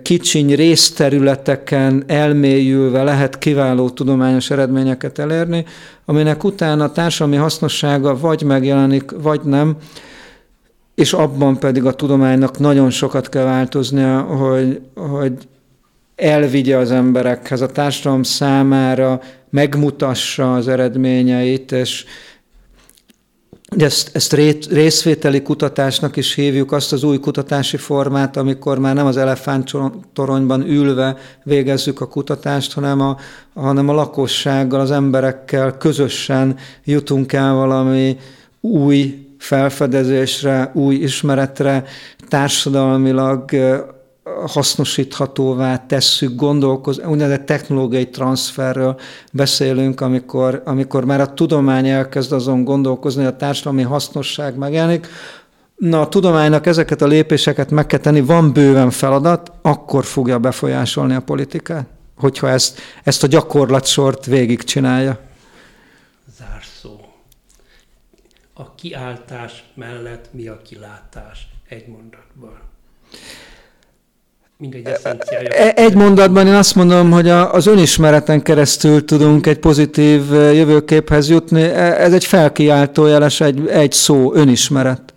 kicsiny 0.02 0.54
részterületeken 0.54 2.04
elmélyülve 2.06 3.02
lehet 3.02 3.38
kiváló 3.38 3.90
tudományos 3.90 4.50
eredményeket 4.50 5.18
elérni, 5.18 5.64
aminek 6.04 6.44
utána 6.44 6.84
a 6.84 6.92
társadalmi 6.92 7.36
hasznossága 7.36 8.18
vagy 8.18 8.42
megjelenik, 8.42 9.10
vagy 9.22 9.40
nem, 9.44 9.76
és 10.99 11.12
abban 11.12 11.59
pedig 11.59 11.84
a 11.84 11.94
tudománynak 11.94 12.59
nagyon 12.59 12.90
sokat 12.90 13.28
kell 13.28 13.44
változnia, 13.44 14.20
hogy, 14.20 14.80
hogy 14.94 15.32
elvigye 16.16 16.76
az 16.76 16.90
emberekhez, 16.90 17.61
a 17.61 17.66
társadalom 17.66 18.22
számára 18.22 19.20
megmutassa 19.51 20.55
az 20.55 20.68
eredményeit, 20.68 21.72
és 21.72 22.05
ezt, 23.76 24.11
ezt 24.12 24.32
részvételi 24.70 25.42
kutatásnak 25.42 26.16
is 26.16 26.34
hívjuk, 26.34 26.72
azt 26.72 26.92
az 26.92 27.03
új 27.03 27.18
kutatási 27.18 27.76
formát, 27.76 28.36
amikor 28.36 28.78
már 28.78 28.94
nem 28.94 29.07
az 29.07 29.16
elefánttoronyban 29.16 30.68
ülve 30.68 31.16
végezzük 31.44 32.01
a 32.01 32.09
kutatást, 32.09 32.72
hanem 32.72 33.01
a, 33.01 33.16
hanem 33.55 33.88
a 33.88 33.94
lakossággal, 33.94 34.80
az 34.80 34.90
emberekkel 34.90 35.76
közösen 35.76 36.57
jutunk 36.84 37.32
el 37.32 37.55
valami 37.55 38.16
új 38.61 39.27
felfedezésre, 39.39 40.70
új 40.74 40.95
ismeretre, 40.95 41.84
társadalmilag 42.28 43.51
hasznosíthatóvá 44.47 45.86
tesszük, 45.86 46.34
gondolkoz, 46.34 46.99
úgynevezett 46.99 47.47
technológiai 47.47 48.09
transferről 48.09 49.01
beszélünk, 49.32 50.01
amikor, 50.01 50.62
amikor 50.64 51.05
már 51.05 51.20
a 51.20 51.34
tudomány 51.34 51.89
elkezd 51.89 52.32
azon 52.32 52.64
gondolkozni, 52.64 53.24
a 53.24 53.36
társadalmi 53.36 53.82
hasznosság 53.82 54.57
megjelenik. 54.57 55.07
Na, 55.76 56.01
a 56.01 56.09
tudománynak 56.09 56.66
ezeket 56.66 57.03
a 57.03 57.07
lépéseket 57.07 57.70
meg 57.70 57.86
kell 57.86 57.99
tenni, 57.99 58.20
van 58.20 58.53
bőven 58.53 58.91
feladat, 58.91 59.53
akkor 59.62 60.05
fogja 60.05 60.39
befolyásolni 60.39 61.14
a 61.14 61.20
politikát, 61.20 61.86
hogyha 62.16 62.49
ezt, 62.49 62.80
ezt 63.05 63.22
a 63.22 63.26
gyakorlatsort 63.26 64.26
végigcsinálja. 64.26 65.27
A 68.61 68.74
kiáltás 68.74 69.64
mellett 69.74 70.28
mi 70.32 70.48
a 70.48 70.62
kilátás 70.62 71.48
egy 71.68 71.86
mondatban. 71.86 72.59
Mindegy 74.56 74.86
eszenciája. 74.86 75.50
Egy 75.74 75.94
mondatban 75.94 76.46
én 76.46 76.54
azt 76.54 76.74
mondom, 76.74 77.11
hogy 77.11 77.28
az 77.28 77.66
önismereten 77.66 78.42
keresztül 78.42 79.04
tudunk 79.04 79.46
egy 79.46 79.59
pozitív 79.59 80.30
jövőképhez 80.32 81.28
jutni. 81.28 81.62
Ez 81.62 82.12
egy 82.12 82.24
felkiáltójeles, 82.24 83.40
egy, 83.40 83.68
egy 83.68 83.92
szó, 83.92 84.34
önismeret. 84.34 85.14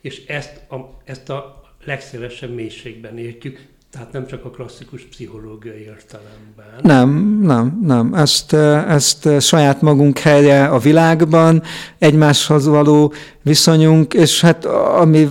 És 0.00 0.26
ezt 0.26 0.60
a, 0.70 0.76
ezt 1.04 1.28
a 1.28 1.62
legszélesebb 1.84 2.54
mélységben 2.54 3.18
értjük, 3.18 3.66
tehát 3.96 4.12
nem 4.12 4.26
csak 4.26 4.44
a 4.44 4.50
klasszikus 4.50 5.02
pszichológiai 5.02 5.80
értelemben. 5.80 6.66
Nem, 6.82 7.40
nem, 7.42 7.80
nem. 7.82 8.14
Ezt, 8.14 8.52
ezt 8.88 9.28
saját 9.40 9.80
magunk 9.80 10.18
helye 10.18 10.64
a 10.64 10.78
világban, 10.78 11.62
egymáshoz 11.98 12.66
való 12.66 13.12
viszonyunk, 13.42 14.14
és 14.14 14.40
hát 14.40 14.64
ami 15.00 15.28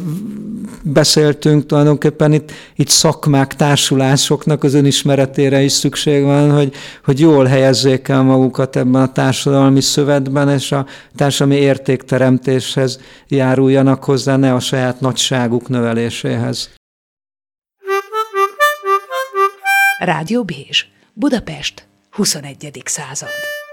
beszéltünk, 0.84 1.66
tulajdonképpen 1.66 2.34
itt, 2.34 2.52
itt 2.76 2.88
szakmák, 2.88 3.56
társulásoknak 3.56 4.64
az 4.64 4.74
önismeretére 4.74 5.62
is 5.62 5.72
szükség 5.72 6.24
van, 6.24 6.52
hogy, 6.52 6.74
hogy 7.04 7.20
jól 7.20 7.46
helyezzék 7.46 8.08
el 8.08 8.24
magukat 8.24 8.76
ebben 8.76 9.02
a 9.02 9.12
társadalmi 9.12 9.82
szövetben, 9.82 10.50
és 10.50 10.72
a 10.72 10.86
társadalmi 11.16 11.62
értékteremtéshez 11.62 13.00
járuljanak 13.28 14.04
hozzá, 14.04 14.36
ne 14.36 14.54
a 14.54 14.60
saját 14.60 15.00
nagyságuk 15.00 15.70
növeléséhez. 15.70 16.70
Rádió 20.06 20.44
Bézs, 20.44 20.88
Budapest, 21.14 21.88
21. 22.12 22.82
század. 22.86 23.65